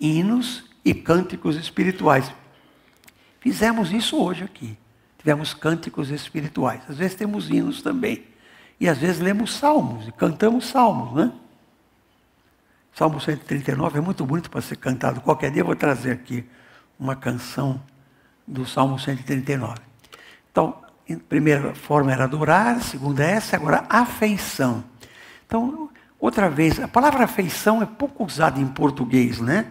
hinos 0.01 0.65
e 0.85 0.95
cânticos 0.95 1.57
espirituais. 1.57 2.33
Fizemos 3.41 3.93
isso 3.93 4.17
hoje 4.17 4.45
aqui. 4.45 4.77
Tivemos 5.19 5.55
cânticos 5.55 6.11
espirituais. 6.11 6.83
Às 6.89 6.97
vezes 6.97 7.17
temos 7.17 7.51
hinos 7.51 7.83
também. 7.83 8.25
E 8.81 8.89
às 8.89 8.99
vezes 8.99 9.21
lemos 9.21 9.55
salmos 9.55 10.07
e 10.07 10.13
cantamos 10.13 10.67
salmos, 10.67 11.13
né? 11.15 11.33
Salmo 12.95 13.21
139 13.21 13.99
é 13.99 14.01
muito 14.01 14.25
bonito 14.25 14.51
para 14.51 14.61
ser 14.61 14.77
cantado. 14.77 15.21
Qualquer 15.21 15.51
dia 15.51 15.63
eu 15.63 15.67
vou 15.67 15.77
trazer 15.77 16.13
aqui 16.13 16.45
uma 16.99 17.15
canção 17.15 17.81
do 18.47 18.67
Salmo 18.67 18.99
139. 18.99 19.79
Então, 20.51 20.77
primeira 21.29 21.75
forma 21.75 22.13
era 22.13 22.25
adorar, 22.25 22.81
segunda 22.83 23.25
é 23.25 23.33
essa, 23.33 23.57
agora 23.57 23.85
afeição. 23.89 24.83
Então, 25.47 25.89
outra 26.19 26.51
vez, 26.51 26.81
a 26.81 26.89
palavra 26.89 27.25
afeição 27.25 27.83
é 27.83 27.87
pouco 27.87 28.25
usada 28.25 28.61
em 28.61 28.67
português, 28.67 29.41
né? 29.41 29.71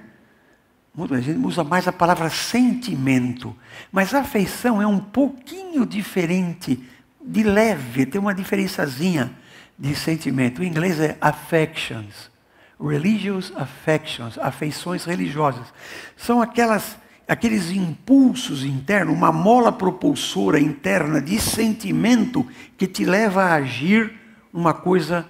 A 0.98 1.22
gente 1.22 1.46
usa 1.46 1.64
mais 1.64 1.88
a 1.88 1.92
palavra 1.92 2.30
sentimento. 2.30 3.56
Mas 3.92 4.14
afeição 4.14 4.82
é 4.82 4.88
um 4.88 5.00
pouquinho 5.00 5.86
diferente, 5.86 6.84
de 7.24 7.44
leve, 7.44 8.06
tem 8.06 8.20
uma 8.20 8.34
diferençazinha 8.34 9.32
de 9.78 9.96
sentimento. 9.96 10.60
O 10.60 10.64
inglês 10.64 11.00
é 11.00 11.18
affections. 11.22 12.32
Religious 12.80 13.54
affections, 13.56 14.38
afeições 14.40 15.06
religiosas. 15.06 15.68
São 16.16 16.42
aquelas 16.42 16.98
aqueles 17.28 17.72
impulsos 17.72 18.64
internos, 18.64 19.14
uma 19.14 19.34
mola 19.34 19.72
propulsora 19.72 20.60
interna 20.60 21.22
de 21.22 21.38
sentimento 21.40 22.48
que 22.78 22.88
te 22.88 23.04
leva 23.04 23.44
a 23.44 23.56
agir 23.56 24.14
uma 24.54 24.74
coisa 24.74 25.28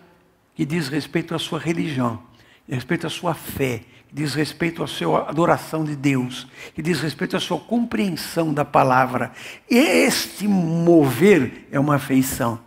que 0.53 0.63
diz 0.63 0.88
respeito 0.89 1.34
à 1.34 1.39
sua 1.39 1.60
religião, 1.60 2.21
respeito 2.69 3.08
à 3.08 3.10
sua 3.10 3.34
fé, 3.34 3.82
diz 4.12 4.34
respeito 4.34 4.84
à 4.84 4.88
sua 4.88 5.30
adoração 5.30 5.84
de 5.84 5.96
Deus, 5.96 6.48
que 6.74 6.82
diz 6.82 7.00
respeito 7.02 7.36
à 7.36 7.39
sua 7.39 7.60
compreensão 7.60 8.54
da 8.54 8.63
palavra. 8.63 9.32
Este 9.70 10.48
mover 10.48 11.67
é 11.72 11.80
uma 11.80 11.96
afeição. 11.96 12.60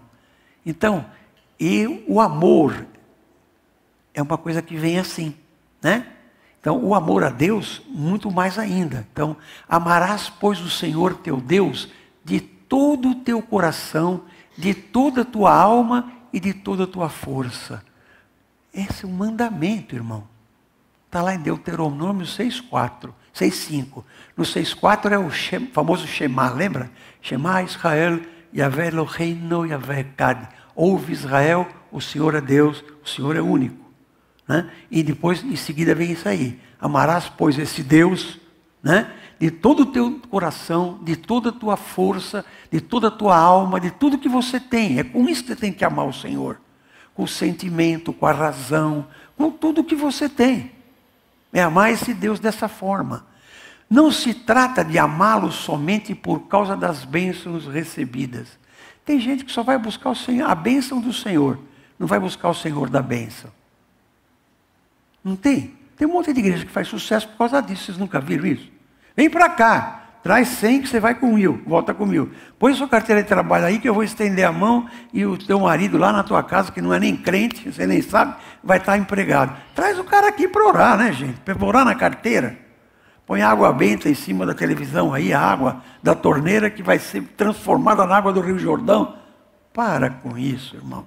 Então, 0.64 1.06
e 1.58 2.04
o 2.06 2.20
amor 2.20 2.86
é 4.14 4.22
uma 4.22 4.38
coisa 4.38 4.62
que 4.62 4.76
vem 4.76 4.98
assim, 4.98 5.34
né? 5.82 6.06
Então, 6.60 6.84
o 6.84 6.94
amor 6.94 7.24
a 7.24 7.30
Deus, 7.30 7.80
muito 7.88 8.30
mais 8.30 8.58
ainda. 8.58 9.06
Então, 9.10 9.36
amarás, 9.66 10.28
pois, 10.28 10.60
o 10.60 10.68
Senhor 10.68 11.14
teu 11.14 11.38
Deus 11.38 11.88
de 12.22 12.38
todo 12.40 13.10
o 13.10 13.14
teu 13.14 13.40
coração, 13.40 14.24
de 14.56 14.74
toda 14.74 15.22
a 15.22 15.24
tua 15.24 15.54
alma 15.54 16.12
e 16.32 16.38
de 16.38 16.52
toda 16.52 16.84
a 16.84 16.86
tua 16.86 17.08
força. 17.08 17.82
Esse 18.72 19.06
é 19.06 19.08
um 19.08 19.12
mandamento, 19.12 19.94
irmão. 19.94 20.28
Está 21.10 21.22
lá 21.22 21.34
em 21.34 21.40
Deuteronômio 21.40 22.24
6,4, 22.24 23.10
6,5. 23.34 24.04
No 24.36 24.44
6,4 24.44 25.10
é 25.10 25.18
o 25.18 25.28
famoso 25.72 26.06
Shema, 26.06 26.48
lembra? 26.50 26.88
Shema 27.20 27.64
Israel, 27.64 28.20
Yahvé 28.56 28.86
Eloheinu, 28.86 29.66
Yahvé 29.66 30.04
Kad. 30.16 30.46
Ouve 30.72 31.12
Israel, 31.12 31.66
o 31.90 32.00
Senhor 32.00 32.36
é 32.36 32.40
Deus, 32.40 32.84
o 33.04 33.08
Senhor 33.08 33.34
é 33.34 33.40
único. 33.40 33.90
Né? 34.46 34.70
E 34.88 35.02
depois, 35.02 35.42
em 35.42 35.56
seguida, 35.56 35.96
vem 35.96 36.12
isso 36.12 36.28
aí. 36.28 36.60
Amarás, 36.80 37.28
pois, 37.28 37.58
esse 37.58 37.82
Deus, 37.82 38.38
né? 38.80 39.12
de 39.40 39.50
todo 39.50 39.80
o 39.80 39.86
teu 39.86 40.20
coração, 40.30 41.00
de 41.02 41.16
toda 41.16 41.48
a 41.48 41.52
tua 41.52 41.76
força, 41.76 42.44
de 42.70 42.80
toda 42.80 43.08
a 43.08 43.10
tua 43.10 43.36
alma, 43.36 43.80
de 43.80 43.90
tudo 43.90 44.16
que 44.16 44.28
você 44.28 44.60
tem. 44.60 45.00
É 45.00 45.02
com 45.02 45.28
isso 45.28 45.42
que 45.42 45.48
você 45.48 45.56
tem 45.56 45.72
que 45.72 45.84
amar 45.84 46.06
o 46.06 46.12
Senhor. 46.12 46.60
Com 47.14 47.24
o 47.24 47.28
sentimento, 47.28 48.12
com 48.12 48.26
a 48.26 48.32
razão, 48.32 49.08
com 49.36 49.50
tudo 49.50 49.82
que 49.82 49.96
você 49.96 50.28
tem. 50.28 50.78
É 51.52 51.62
amar 51.62 51.92
esse 51.92 52.14
Deus 52.14 52.38
dessa 52.38 52.68
forma. 52.68 53.26
Não 53.88 54.12
se 54.12 54.32
trata 54.32 54.84
de 54.84 54.98
amá-lo 54.98 55.50
somente 55.50 56.14
por 56.14 56.46
causa 56.46 56.76
das 56.76 57.04
bênçãos 57.04 57.66
recebidas. 57.66 58.58
Tem 59.04 59.18
gente 59.18 59.44
que 59.44 59.50
só 59.50 59.62
vai 59.62 59.76
buscar 59.76 60.14
Senhor, 60.14 60.48
a 60.48 60.54
bênção 60.54 61.00
do 61.00 61.12
Senhor, 61.12 61.58
não 61.98 62.06
vai 62.06 62.20
buscar 62.20 62.48
o 62.50 62.54
Senhor 62.54 62.88
da 62.88 63.02
bênção. 63.02 63.50
Não 65.24 65.34
tem? 65.34 65.76
Tem 65.96 66.06
um 66.06 66.12
monte 66.12 66.32
de 66.32 66.40
igreja 66.40 66.64
que 66.64 66.70
faz 66.70 66.88
sucesso 66.88 67.28
por 67.28 67.36
causa 67.36 67.60
disso. 67.60 67.86
Vocês 67.86 67.98
nunca 67.98 68.20
viram 68.20 68.46
isso? 68.46 68.70
Vem 69.16 69.28
para 69.28 69.50
cá. 69.50 69.99
Traz 70.22 70.48
100 70.48 70.82
que 70.82 70.88
você 70.88 71.00
vai 71.00 71.14
com 71.14 71.34
mil. 71.34 71.62
Volta 71.66 71.94
com 71.94 72.04
mil. 72.04 72.30
Põe 72.58 72.74
sua 72.74 72.88
carteira 72.88 73.22
de 73.22 73.28
trabalho 73.28 73.64
aí 73.64 73.78
que 73.78 73.88
eu 73.88 73.94
vou 73.94 74.04
estender 74.04 74.46
a 74.46 74.52
mão 74.52 74.86
e 75.12 75.24
o 75.24 75.38
teu 75.38 75.60
marido 75.60 75.96
lá 75.96 76.12
na 76.12 76.22
tua 76.22 76.42
casa, 76.42 76.70
que 76.70 76.82
não 76.82 76.92
é 76.92 77.00
nem 77.00 77.16
crente, 77.16 77.72
você 77.72 77.86
nem 77.86 78.02
sabe, 78.02 78.34
vai 78.62 78.78
estar 78.78 78.98
empregado. 78.98 79.56
Traz 79.74 79.98
o 79.98 80.04
cara 80.04 80.28
aqui 80.28 80.46
para 80.46 80.66
orar, 80.66 80.98
né, 80.98 81.12
gente? 81.12 81.40
Para 81.40 81.64
orar 81.64 81.84
na 81.84 81.94
carteira. 81.94 82.58
Põe 83.26 83.42
água 83.42 83.72
benta 83.72 84.08
em 84.08 84.14
cima 84.14 84.44
da 84.44 84.52
televisão 84.52 85.14
aí, 85.14 85.32
a 85.32 85.40
água 85.40 85.82
da 86.02 86.14
torneira 86.14 86.68
que 86.68 86.82
vai 86.82 86.98
ser 86.98 87.22
transformada 87.36 88.04
na 88.04 88.16
água 88.16 88.32
do 88.32 88.40
Rio 88.40 88.58
Jordão. 88.58 89.16
Para 89.72 90.10
com 90.10 90.36
isso, 90.36 90.76
irmão. 90.76 91.06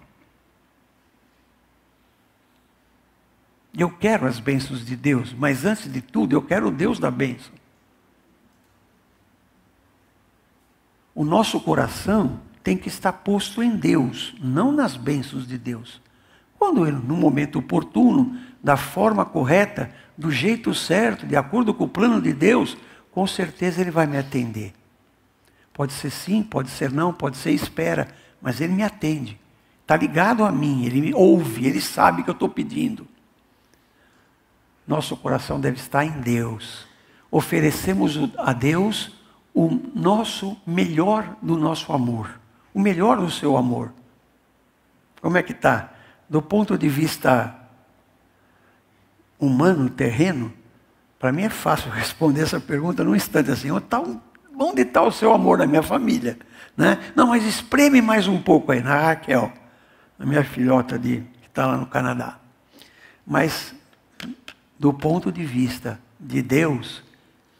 Eu 3.78 3.90
quero 3.90 4.26
as 4.26 4.40
bênçãos 4.40 4.86
de 4.86 4.96
Deus, 4.96 5.34
mas 5.38 5.66
antes 5.66 5.92
de 5.92 6.00
tudo, 6.02 6.36
eu 6.36 6.42
quero 6.42 6.68
o 6.68 6.72
Deus 6.72 6.98
da 6.98 7.12
bênção. 7.12 7.52
O 11.16 11.24
nosso 11.24 11.60
coração 11.60 12.40
tem 12.64 12.78
que 12.78 12.88
estar 12.88 13.12
posto 13.12 13.62
em 13.62 13.76
Deus, 13.76 14.34
não 14.42 14.72
nas 14.72 14.96
bênçãos 14.96 15.48
de 15.48 15.58
Deus. 15.58 16.02
Quando 16.58 16.88
ele, 16.88 16.98
no 16.98 17.16
momento 17.16 17.60
oportuno, 17.60 18.38
da 18.64 18.78
forma 18.78 19.26
correta, 19.26 19.94
do 20.18 20.32
jeito 20.32 20.74
certo, 20.74 21.26
de 21.26 21.36
acordo 21.36 21.74
com 21.74 21.84
o 21.84 21.90
plano 21.90 22.22
de 22.22 22.32
Deus, 22.32 22.78
com 23.12 23.28
certeza 23.28 23.82
ele 23.82 23.92
vai 23.92 24.08
me 24.08 24.18
atender. 24.18 24.74
Pode 25.74 25.92
ser 25.94 26.10
sim, 26.10 26.42
pode 26.42 26.70
ser 26.70 26.92
não, 26.92 27.14
pode 27.14 27.36
ser 27.38 27.52
espera, 27.52 28.08
mas 28.42 28.62
ele 28.62 28.74
me 28.74 28.84
atende. 28.84 29.40
Está 29.82 29.98
ligado 29.98 30.46
a 30.46 30.52
mim, 30.52 30.86
ele 30.86 31.02
me 31.02 31.14
ouve, 31.14 31.66
ele 31.68 31.82
sabe 31.82 32.24
que 32.24 32.30
eu 32.30 32.34
estou 32.34 32.48
pedindo. 32.48 33.06
Nosso 34.88 35.18
coração 35.18 35.60
deve 35.60 35.78
estar 35.78 36.06
em 36.06 36.22
Deus. 36.22 36.88
Oferecemos 37.30 38.18
a 38.38 38.54
Deus 38.54 39.12
o 39.54 39.70
nosso 39.94 40.58
melhor 40.66 41.36
do 41.42 41.56
nosso 41.56 41.94
amor, 41.94 42.40
o 42.74 42.80
melhor 42.80 43.18
do 43.18 43.30
seu 43.30 43.56
amor. 43.56 43.94
Como 45.22 45.38
é 45.38 45.44
que 45.44 45.52
está? 45.52 45.92
Do 46.28 46.42
ponto 46.42 46.78
de 46.78 46.90
vista 46.90 47.56
humano, 49.40 49.90
terreno, 49.90 50.52
para 51.20 51.32
mim 51.32 51.44
é 51.44 51.50
fácil 51.50 51.92
responder 51.92 52.42
essa 52.42 52.60
pergunta 52.60 53.04
num 53.04 53.16
instante 53.16 53.52
assim. 53.52 53.70
Onde 54.60 54.82
está 54.82 55.02
o 55.02 55.12
seu 55.12 55.34
amor 55.34 55.60
na 55.60 55.68
minha 55.68 55.84
família? 55.84 56.38
Né? 56.76 56.98
Não, 57.16 57.28
mas 57.28 57.46
espreme 57.46 58.02
mais 58.02 58.28
um 58.28 58.42
pouco 58.42 58.72
aí, 58.72 58.82
na 58.82 58.98
Raquel, 58.98 59.52
a 60.20 60.26
minha 60.26 60.44
filhota 60.44 60.98
de, 60.98 61.22
que 61.42 61.48
está 61.48 61.68
lá 61.68 61.78
no 61.78 61.86
Canadá. 61.86 62.40
Mas 63.26 63.74
do 64.78 64.92
ponto 64.92 65.32
de 65.32 65.46
vista 65.46 66.00
de 66.20 66.42
Deus, 66.42 67.04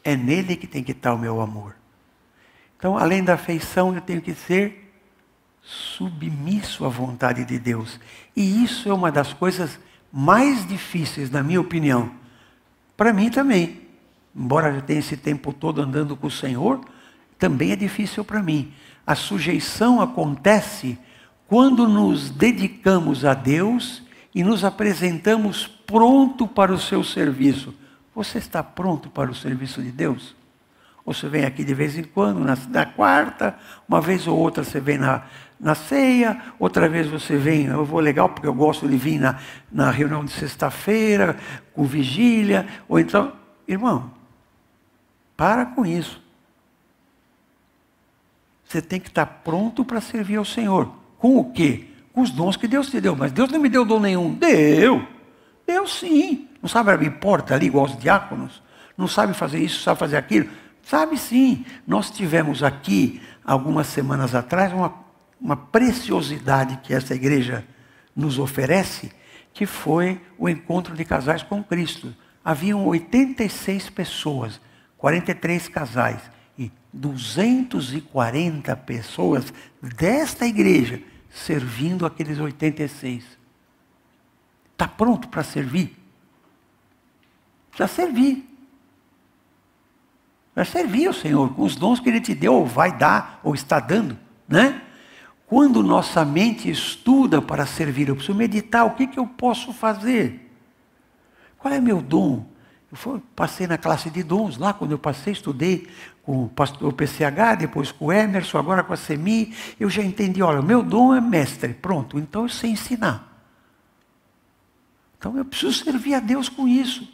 é 0.02 0.16
nele 0.16 0.56
que 0.56 0.66
tem 0.66 0.82
que 0.82 0.92
estar 0.92 1.14
o 1.14 1.18
meu 1.18 1.40
amor. 1.40 1.74
Então, 2.84 2.98
além 2.98 3.24
da 3.24 3.32
afeição, 3.32 3.94
eu 3.94 4.00
tenho 4.02 4.20
que 4.20 4.34
ser 4.34 4.92
submisso 5.62 6.84
à 6.84 6.88
vontade 6.90 7.42
de 7.42 7.58
Deus. 7.58 7.98
E 8.36 8.62
isso 8.62 8.90
é 8.90 8.92
uma 8.92 9.10
das 9.10 9.32
coisas 9.32 9.80
mais 10.12 10.68
difíceis, 10.68 11.30
na 11.30 11.42
minha 11.42 11.62
opinião. 11.62 12.10
Para 12.94 13.10
mim 13.10 13.30
também. 13.30 13.80
Embora 14.36 14.68
eu 14.68 14.82
tenha 14.82 14.98
esse 14.98 15.16
tempo 15.16 15.50
todo 15.50 15.80
andando 15.80 16.14
com 16.14 16.26
o 16.26 16.30
Senhor, 16.30 16.78
também 17.38 17.72
é 17.72 17.76
difícil 17.76 18.22
para 18.22 18.42
mim. 18.42 18.70
A 19.06 19.14
sujeição 19.14 20.02
acontece 20.02 20.98
quando 21.48 21.88
nos 21.88 22.28
dedicamos 22.28 23.24
a 23.24 23.32
Deus 23.32 24.02
e 24.34 24.44
nos 24.44 24.62
apresentamos 24.62 25.66
pronto 25.66 26.46
para 26.46 26.70
o 26.70 26.78
seu 26.78 27.02
serviço. 27.02 27.74
Você 28.14 28.36
está 28.36 28.62
pronto 28.62 29.08
para 29.08 29.30
o 29.30 29.34
serviço 29.34 29.82
de 29.82 29.90
Deus? 29.90 30.36
Você 31.04 31.28
vem 31.28 31.44
aqui 31.44 31.62
de 31.62 31.74
vez 31.74 31.98
em 31.98 32.02
quando, 32.02 32.40
na, 32.40 32.56
na 32.68 32.86
quarta, 32.86 33.56
uma 33.86 34.00
vez 34.00 34.26
ou 34.26 34.38
outra 34.38 34.64
você 34.64 34.80
vem 34.80 34.96
na, 34.96 35.24
na 35.60 35.74
ceia, 35.74 36.40
outra 36.58 36.88
vez 36.88 37.06
você 37.06 37.36
vem, 37.36 37.66
eu 37.66 37.84
vou 37.84 38.00
legal 38.00 38.28
porque 38.30 38.46
eu 38.46 38.54
gosto 38.54 38.88
de 38.88 38.96
vir 38.96 39.18
na, 39.18 39.38
na 39.70 39.90
reunião 39.90 40.24
de 40.24 40.32
sexta-feira, 40.32 41.36
com 41.74 41.84
vigília, 41.84 42.66
ou 42.88 42.98
então, 42.98 43.32
irmão, 43.68 44.10
para 45.36 45.66
com 45.66 45.84
isso. 45.84 46.22
Você 48.66 48.80
tem 48.80 48.98
que 48.98 49.08
estar 49.08 49.26
pronto 49.26 49.84
para 49.84 50.00
servir 50.00 50.36
ao 50.36 50.44
Senhor. 50.44 50.90
Com 51.18 51.36
o 51.36 51.52
quê? 51.52 51.86
Com 52.12 52.22
os 52.22 52.30
dons 52.30 52.56
que 52.56 52.66
Deus 52.66 52.90
te 52.90 53.00
deu. 53.00 53.14
Mas 53.14 53.30
Deus 53.30 53.50
não 53.50 53.60
me 53.60 53.68
deu 53.68 53.84
dom 53.84 54.00
nenhum. 54.00 54.34
Deu. 54.34 55.06
Eu 55.66 55.86
sim. 55.86 56.48
Não 56.60 56.68
sabe 56.68 56.90
abrir 56.90 57.10
porta 57.10 57.54
ali, 57.54 57.66
igual 57.66 57.84
os 57.84 57.96
diáconos? 57.96 58.62
Não 58.96 59.06
sabe 59.06 59.34
fazer 59.34 59.58
isso, 59.58 59.82
sabe 59.82 59.98
fazer 59.98 60.16
aquilo? 60.16 60.48
Sabe 60.84 61.16
sim. 61.16 61.64
Nós 61.86 62.10
tivemos 62.10 62.62
aqui, 62.62 63.20
algumas 63.44 63.86
semanas 63.86 64.34
atrás, 64.34 64.72
uma, 64.72 64.94
uma 65.40 65.56
preciosidade 65.56 66.78
que 66.82 66.92
essa 66.94 67.14
igreja 67.14 67.66
nos 68.14 68.38
oferece, 68.38 69.10
que 69.52 69.66
foi 69.66 70.20
o 70.38 70.48
encontro 70.48 70.94
de 70.94 71.04
casais 71.04 71.42
com 71.42 71.62
Cristo. 71.62 72.14
Haviam 72.44 72.86
86 72.86 73.90
pessoas, 73.90 74.60
43 74.98 75.68
casais 75.68 76.20
e 76.58 76.70
240 76.92 78.76
pessoas 78.76 79.52
desta 79.80 80.46
igreja 80.46 81.00
servindo 81.30 82.06
aqueles 82.06 82.38
86. 82.38 83.24
Está 84.72 84.86
pronto 84.86 85.28
para 85.28 85.42
servir? 85.42 85.96
Precisa 87.70 87.88
servir. 87.88 88.53
Vai 90.54 90.64
servir 90.64 91.06
ao 91.06 91.12
Senhor 91.12 91.52
com 91.54 91.62
os 91.62 91.74
dons 91.74 91.98
que 91.98 92.08
Ele 92.08 92.20
te 92.20 92.34
deu, 92.34 92.54
ou 92.54 92.66
vai 92.66 92.96
dar, 92.96 93.40
ou 93.42 93.54
está 93.54 93.80
dando, 93.80 94.16
né? 94.48 94.82
Quando 95.46 95.82
nossa 95.82 96.24
mente 96.24 96.70
estuda 96.70 97.42
para 97.42 97.66
servir, 97.66 98.08
eu 98.08 98.16
preciso 98.16 98.36
meditar, 98.36 98.86
o 98.86 98.92
que, 98.92 99.06
que 99.06 99.18
eu 99.18 99.26
posso 99.26 99.72
fazer? 99.72 100.50
Qual 101.58 101.72
é 101.72 101.80
meu 101.80 102.00
dom? 102.00 102.46
Eu 102.90 102.96
fui, 102.96 103.20
passei 103.34 103.66
na 103.66 103.76
classe 103.76 104.08
de 104.08 104.22
dons, 104.22 104.56
lá 104.56 104.72
quando 104.72 104.92
eu 104.92 104.98
passei, 104.98 105.32
estudei 105.32 105.88
com 106.22 106.44
o 106.44 106.48
pastor 106.48 106.92
PCH, 106.92 107.56
depois 107.58 107.90
com 107.92 108.06
o 108.06 108.12
Emerson, 108.12 108.58
agora 108.58 108.82
com 108.82 108.92
a 108.92 108.96
SEMI, 108.96 109.54
eu 109.78 109.90
já 109.90 110.02
entendi, 110.02 110.42
olha, 110.42 110.60
o 110.60 110.64
meu 110.64 110.82
dom 110.82 111.14
é 111.14 111.20
mestre, 111.20 111.74
pronto, 111.74 112.18
então 112.18 112.42
eu 112.42 112.48
sei 112.48 112.70
ensinar. 112.70 113.34
Então 115.18 115.36
eu 115.36 115.44
preciso 115.44 115.84
servir 115.84 116.14
a 116.14 116.20
Deus 116.20 116.48
com 116.48 116.68
isso. 116.68 117.13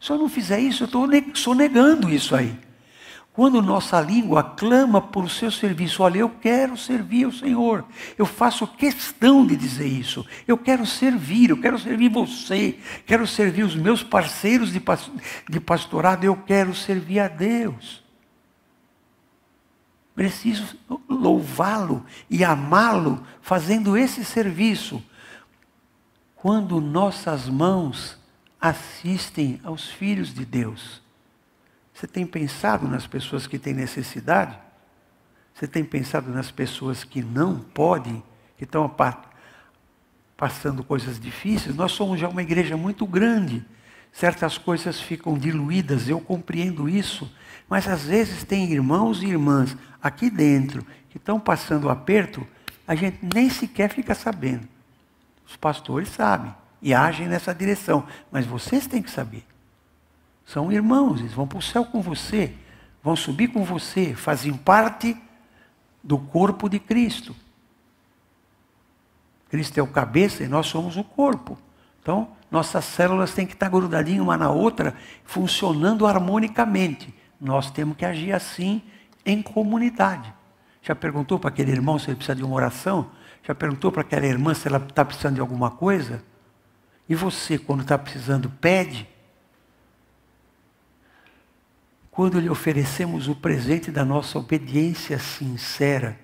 Se 0.00 0.10
eu 0.10 0.18
não 0.18 0.28
fizer 0.28 0.58
isso, 0.58 0.84
eu 0.84 0.86
estou 0.86 1.06
sonegando 1.34 2.08
isso 2.08 2.34
aí. 2.34 2.58
Quando 3.32 3.62
nossa 3.62 4.00
língua 4.00 4.42
clama 4.42 5.00
por 5.00 5.30
seu 5.30 5.50
serviço, 5.50 6.02
olha, 6.02 6.18
eu 6.18 6.28
quero 6.28 6.76
servir 6.76 7.26
o 7.26 7.32
Senhor, 7.32 7.84
eu 8.18 8.26
faço 8.26 8.66
questão 8.66 9.46
de 9.46 9.56
dizer 9.56 9.86
isso, 9.86 10.26
eu 10.48 10.58
quero 10.58 10.84
servir, 10.84 11.50
eu 11.50 11.60
quero 11.60 11.78
servir 11.78 12.10
você, 12.10 12.76
quero 13.06 13.26
servir 13.26 13.62
os 13.62 13.76
meus 13.76 14.02
parceiros 14.02 14.72
de 14.72 15.60
pastorado, 15.60 16.24
eu 16.24 16.36
quero 16.36 16.74
servir 16.74 17.20
a 17.20 17.28
Deus. 17.28 18.02
Preciso 20.12 20.76
louvá-lo 21.08 22.04
e 22.28 22.44
amá-lo 22.44 23.24
fazendo 23.40 23.96
esse 23.96 24.24
serviço. 24.24 25.02
Quando 26.34 26.80
nossas 26.80 27.48
mãos 27.48 28.19
assistem 28.60 29.60
aos 29.64 29.88
filhos 29.88 30.34
de 30.34 30.44
Deus. 30.44 31.00
Você 31.94 32.06
tem 32.06 32.26
pensado 32.26 32.86
nas 32.86 33.06
pessoas 33.06 33.46
que 33.46 33.58
têm 33.58 33.72
necessidade? 33.72 34.58
Você 35.54 35.66
tem 35.66 35.84
pensado 35.84 36.30
nas 36.30 36.50
pessoas 36.50 37.02
que 37.02 37.22
não 37.22 37.58
podem, 37.58 38.22
que 38.56 38.64
estão 38.64 38.94
passando 40.36 40.84
coisas 40.84 41.18
difíceis? 41.18 41.74
Nós 41.74 41.92
somos 41.92 42.20
já 42.20 42.28
uma 42.28 42.42
igreja 42.42 42.76
muito 42.76 43.06
grande. 43.06 43.64
Certas 44.12 44.58
coisas 44.58 45.00
ficam 45.00 45.38
diluídas, 45.38 46.08
eu 46.08 46.20
compreendo 46.20 46.88
isso. 46.88 47.30
Mas 47.68 47.88
às 47.88 48.04
vezes 48.04 48.44
tem 48.44 48.70
irmãos 48.72 49.22
e 49.22 49.26
irmãs 49.26 49.76
aqui 50.02 50.28
dentro 50.28 50.84
que 51.08 51.16
estão 51.16 51.38
passando 51.40 51.88
aperto, 51.88 52.46
a 52.86 52.94
gente 52.94 53.18
nem 53.34 53.48
sequer 53.50 53.90
fica 53.90 54.14
sabendo. 54.14 54.66
Os 55.46 55.56
pastores 55.56 56.08
sabem 56.08 56.54
e 56.82 56.94
agem 56.94 57.28
nessa 57.28 57.54
direção, 57.54 58.06
mas 58.30 58.46
vocês 58.46 58.86
têm 58.86 59.02
que 59.02 59.10
saber. 59.10 59.44
São 60.44 60.72
irmãos, 60.72 61.20
eles 61.20 61.32
vão 61.32 61.46
para 61.46 61.58
o 61.58 61.62
céu 61.62 61.84
com 61.84 62.00
você, 62.00 62.54
vão 63.02 63.14
subir 63.14 63.48
com 63.48 63.64
você, 63.64 64.14
fazem 64.14 64.52
parte 64.52 65.16
do 66.02 66.18
corpo 66.18 66.68
de 66.68 66.78
Cristo. 66.78 67.36
Cristo 69.48 69.78
é 69.78 69.82
o 69.82 69.86
cabeça 69.86 70.42
e 70.42 70.48
nós 70.48 70.66
somos 70.66 70.96
o 70.96 71.04
corpo. 71.04 71.58
Então, 72.00 72.28
nossas 72.50 72.84
células 72.84 73.34
têm 73.34 73.46
que 73.46 73.52
estar 73.52 73.68
grudadinhas 73.68 74.22
uma 74.22 74.36
na 74.36 74.50
outra, 74.50 74.94
funcionando 75.24 76.06
harmonicamente. 76.06 77.14
Nós 77.40 77.70
temos 77.70 77.96
que 77.96 78.04
agir 78.04 78.32
assim 78.32 78.82
em 79.24 79.42
comunidade. 79.42 80.32
Já 80.82 80.94
perguntou 80.94 81.38
para 81.38 81.50
aquele 81.50 81.70
irmão 81.70 81.98
se 81.98 82.08
ele 82.08 82.16
precisa 82.16 82.34
de 82.34 82.42
uma 82.42 82.54
oração? 82.54 83.10
Já 83.42 83.54
perguntou 83.54 83.92
para 83.92 84.00
aquela 84.00 84.26
irmã 84.26 84.54
se 84.54 84.66
ela 84.66 84.78
está 84.78 85.04
precisando 85.04 85.34
de 85.34 85.40
alguma 85.40 85.70
coisa? 85.70 86.22
E 87.10 87.14
você, 87.14 87.58
quando 87.58 87.82
está 87.82 87.98
precisando, 87.98 88.48
pede? 88.48 89.06
quando 92.20 92.38
lhe 92.38 92.50
oferecemos 92.50 93.28
o 93.28 93.34
presente 93.34 93.90
da 93.90 94.04
nossa 94.04 94.38
obediência 94.38 95.18
sincera, 95.18 96.20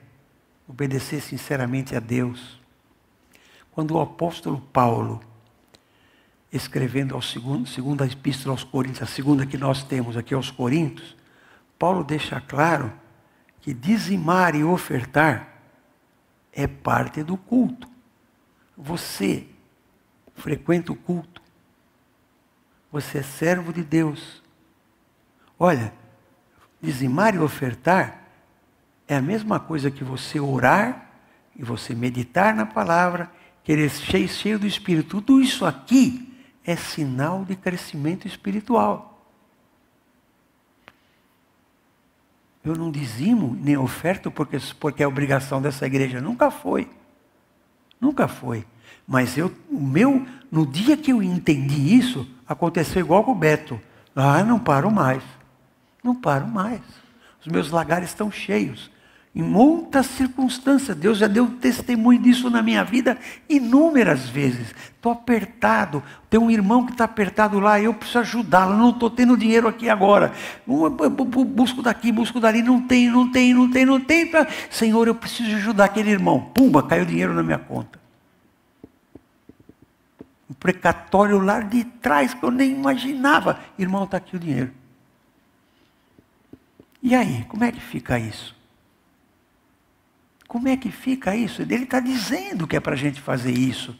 obedecer 0.68 1.22
sinceramente 1.22 1.96
a 1.96 2.00
Deus. 2.00 2.60
Quando 3.72 3.94
o 3.94 4.00
apóstolo 4.02 4.60
Paulo, 4.60 5.22
escrevendo 6.52 7.14
ao 7.14 7.22
segundo, 7.22 7.66
segunda 7.66 8.04
epístola 8.04 8.52
aos 8.52 8.62
Coríntios, 8.62 9.08
a 9.08 9.10
segunda 9.10 9.46
que 9.46 9.56
nós 9.56 9.84
temos 9.84 10.18
aqui 10.18 10.34
aos 10.34 10.50
Coríntios, 10.50 11.16
Paulo 11.78 12.04
deixa 12.04 12.42
claro 12.42 12.92
que 13.62 13.72
dizimar 13.72 14.54
e 14.54 14.62
ofertar 14.62 15.62
é 16.52 16.66
parte 16.66 17.22
do 17.22 17.38
culto. 17.38 17.88
Você 18.76 19.46
frequenta 20.36 20.92
o 20.92 20.96
culto. 20.96 21.42
Você 22.92 23.18
é 23.18 23.22
servo 23.22 23.72
de 23.72 23.82
Deus. 23.82 24.42
Olha, 25.58 25.92
dizimar 26.80 27.34
e 27.34 27.38
ofertar 27.38 28.22
é 29.08 29.16
a 29.16 29.22
mesma 29.22 29.58
coisa 29.58 29.90
que 29.90 30.04
você 30.04 30.38
orar 30.38 31.10
e 31.56 31.62
você 31.62 31.94
meditar 31.94 32.54
na 32.54 32.66
palavra, 32.66 33.30
querer 33.64 33.90
cheio, 33.90 34.28
cheio 34.28 34.58
do 34.58 34.66
Espírito. 34.66 35.20
Tudo 35.20 35.40
isso 35.40 35.64
aqui 35.64 36.34
é 36.64 36.76
sinal 36.76 37.44
de 37.44 37.56
crescimento 37.56 38.26
espiritual. 38.26 39.16
Eu 42.64 42.74
não 42.74 42.90
dizimo 42.90 43.56
nem 43.60 43.76
oferto 43.76 44.30
porque, 44.30 44.58
porque 44.80 45.02
é 45.02 45.06
obrigação 45.06 45.62
dessa 45.62 45.86
igreja. 45.86 46.20
Nunca 46.20 46.50
foi. 46.50 46.90
Nunca 48.00 48.26
foi. 48.26 48.66
Mas 49.06 49.38
eu, 49.38 49.52
o 49.70 49.80
meu, 49.80 50.26
no 50.50 50.66
dia 50.66 50.96
que 50.96 51.12
eu 51.12 51.22
entendi 51.22 51.94
isso, 51.96 52.26
aconteceu 52.46 53.00
igual 53.00 53.22
com 53.22 53.32
o 53.32 53.36
Beto. 53.36 53.80
Ah, 54.14 54.42
não 54.42 54.58
paro 54.58 54.90
mais. 54.90 55.22
Não 56.02 56.14
paro 56.14 56.46
mais. 56.46 56.80
Os 57.40 57.46
meus 57.46 57.70
lagares 57.70 58.08
estão 58.08 58.30
cheios. 58.30 58.90
Em 59.36 59.42
muitas 59.42 60.06
circunstâncias, 60.06 60.96
Deus 60.96 61.18
já 61.18 61.26
deu 61.26 61.46
testemunho 61.46 62.18
disso 62.22 62.48
na 62.48 62.62
minha 62.62 62.82
vida 62.82 63.18
inúmeras 63.46 64.26
vezes. 64.30 64.74
Estou 64.96 65.12
apertado, 65.12 66.02
tem 66.30 66.40
um 66.40 66.50
irmão 66.50 66.86
que 66.86 66.92
está 66.92 67.04
apertado 67.04 67.60
lá, 67.60 67.78
eu 67.78 67.92
preciso 67.92 68.20
ajudá-lo, 68.20 68.74
não 68.74 68.90
estou 68.90 69.10
tendo 69.10 69.36
dinheiro 69.36 69.68
aqui 69.68 69.90
agora. 69.90 70.32
Busco 71.54 71.82
daqui, 71.82 72.10
busco 72.10 72.40
dali, 72.40 72.62
não 72.62 72.80
tem, 72.80 73.10
não 73.10 73.30
tem, 73.30 73.52
não 73.52 73.70
tem, 73.70 73.84
não 73.84 74.00
tem. 74.00 74.32
Senhor, 74.70 75.06
eu 75.06 75.14
preciso 75.14 75.54
ajudar 75.54 75.84
aquele 75.84 76.10
irmão. 76.10 76.40
Pumba, 76.40 76.82
caiu 76.82 77.04
dinheiro 77.04 77.34
na 77.34 77.42
minha 77.42 77.58
conta. 77.58 78.05
Um 80.50 80.54
precatório 80.54 81.38
lá 81.40 81.60
de 81.60 81.84
trás 81.84 82.34
que 82.34 82.42
eu 82.42 82.50
nem 82.50 82.70
imaginava. 82.70 83.60
Irmão, 83.78 84.04
está 84.04 84.16
aqui 84.16 84.36
o 84.36 84.38
dinheiro. 84.38 84.72
E 87.02 87.14
aí, 87.14 87.44
como 87.48 87.64
é 87.64 87.72
que 87.72 87.80
fica 87.80 88.18
isso? 88.18 88.54
Como 90.48 90.68
é 90.68 90.76
que 90.76 90.90
fica 90.90 91.36
isso? 91.36 91.62
Ele 91.62 91.74
está 91.74 92.00
dizendo 92.00 92.66
que 92.66 92.76
é 92.76 92.80
para 92.80 92.94
a 92.94 92.96
gente 92.96 93.20
fazer 93.20 93.52
isso. 93.52 93.96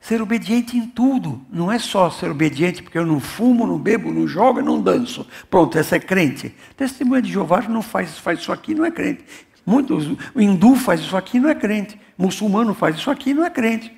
Ser 0.00 0.20
obediente 0.20 0.76
em 0.76 0.86
tudo. 0.86 1.40
Não 1.50 1.70
é 1.70 1.78
só 1.78 2.10
ser 2.10 2.30
obediente 2.30 2.82
porque 2.82 2.98
eu 2.98 3.06
não 3.06 3.20
fumo, 3.20 3.66
não 3.66 3.78
bebo, 3.78 4.12
não 4.12 4.26
jogo, 4.26 4.60
não 4.60 4.82
danço. 4.82 5.26
Pronto, 5.48 5.78
essa 5.78 5.96
é 5.96 6.00
crente. 6.00 6.54
Testemunha 6.76 7.22
de 7.22 7.32
Jeová 7.32 7.62
não 7.62 7.80
faz, 7.80 8.18
faz 8.18 8.40
isso 8.40 8.52
aqui, 8.52 8.74
não 8.74 8.84
é 8.84 8.90
crente. 8.90 9.24
Muitos, 9.64 10.06
o 10.34 10.40
hindu 10.40 10.74
faz 10.74 11.00
isso 11.00 11.16
aqui, 11.16 11.40
não 11.40 11.48
é 11.48 11.54
crente. 11.54 11.98
O 12.18 12.24
muçulmano 12.24 12.74
faz 12.74 12.96
isso 12.96 13.10
aqui, 13.10 13.32
não 13.32 13.44
é 13.44 13.50
crente. 13.50 13.94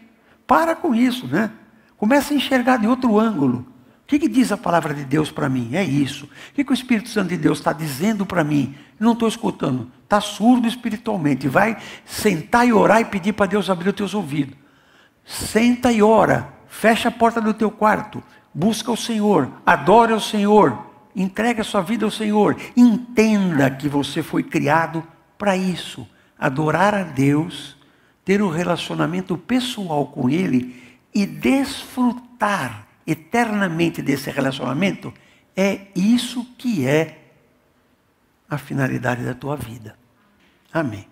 Para 0.46 0.77
com 0.77 0.94
isso, 0.94 1.27
né? 1.27 1.51
Começa 1.97 2.33
a 2.33 2.37
enxergar 2.37 2.79
de 2.79 2.87
outro 2.87 3.19
ângulo. 3.19 3.67
O 4.03 4.07
que, 4.07 4.19
que, 4.21 4.29
diz 4.29 4.53
a 4.53 4.57
palavra 4.57 4.95
de 4.95 5.05
Deus 5.05 5.33
para 5.33 5.49
mim? 5.49 5.71
É 5.73 5.83
isso. 5.83 6.27
O 6.27 6.55
que, 6.55 6.63
que 6.63 6.71
o 6.71 6.75
Espírito 6.75 7.09
Santo 7.09 7.31
de 7.31 7.37
Deus 7.37 7.59
está 7.59 7.73
dizendo 7.73 8.25
para 8.25 8.45
mim? 8.45 8.77
não 8.99 9.13
estou 9.13 9.29
escutando. 9.29 9.91
Está 10.05 10.21
surdo 10.21 10.67
espiritualmente. 10.67 11.49
Vai 11.49 11.77
sentar 12.05 12.67
e 12.67 12.73
orar 12.73 13.01
e 13.01 13.05
pedir 13.05 13.33
para 13.33 13.47
Deus 13.47 13.69
abrir 13.69 13.91
os 13.91 13.95
teus 13.95 14.15
ouvidos. 14.15 14.57
Senta 15.25 15.93
e 15.93 16.03
ora. 16.03 16.53
Fecha 16.69 17.09
a 17.09 17.13
porta 17.13 17.41
do 17.41 17.53
teu 17.53 17.71
quarto. 17.71 18.23
Busca 18.55 18.91
o 18.91 18.97
Senhor. 18.97 19.51
Adora 19.65 20.15
o 20.15 20.21
Senhor. 20.21 20.87
Entrega 21.15 21.63
a 21.63 21.65
sua 21.65 21.83
vida 21.83 22.05
ao 22.05 22.11
Senhor. 22.11 22.57
Entenda 22.77 23.71
que 23.71 23.89
você 23.89 24.23
foi 24.23 24.43
criado 24.43 25.03
para 25.37 25.57
isso. 25.57 26.07
Adorar 26.39 26.95
a 26.95 27.03
Deus, 27.03 27.77
ter 28.25 28.43
um 28.43 28.51
relacionamento 28.51 29.37
pessoal 29.37 30.07
com 30.07 30.29
Ele 30.29 30.86
e 31.16 31.24
desfrutar 31.24 32.87
eternamente 33.07 34.02
desse 34.02 34.31
relacionamento, 34.31 35.14
é 35.57 35.87
isso 35.96 36.44
que 36.59 36.87
é 36.87 37.33
a 38.50 38.59
finalidade 38.59 39.24
da 39.24 39.33
tua 39.33 39.57
vida. 39.57 39.96
Amém. 40.70 41.09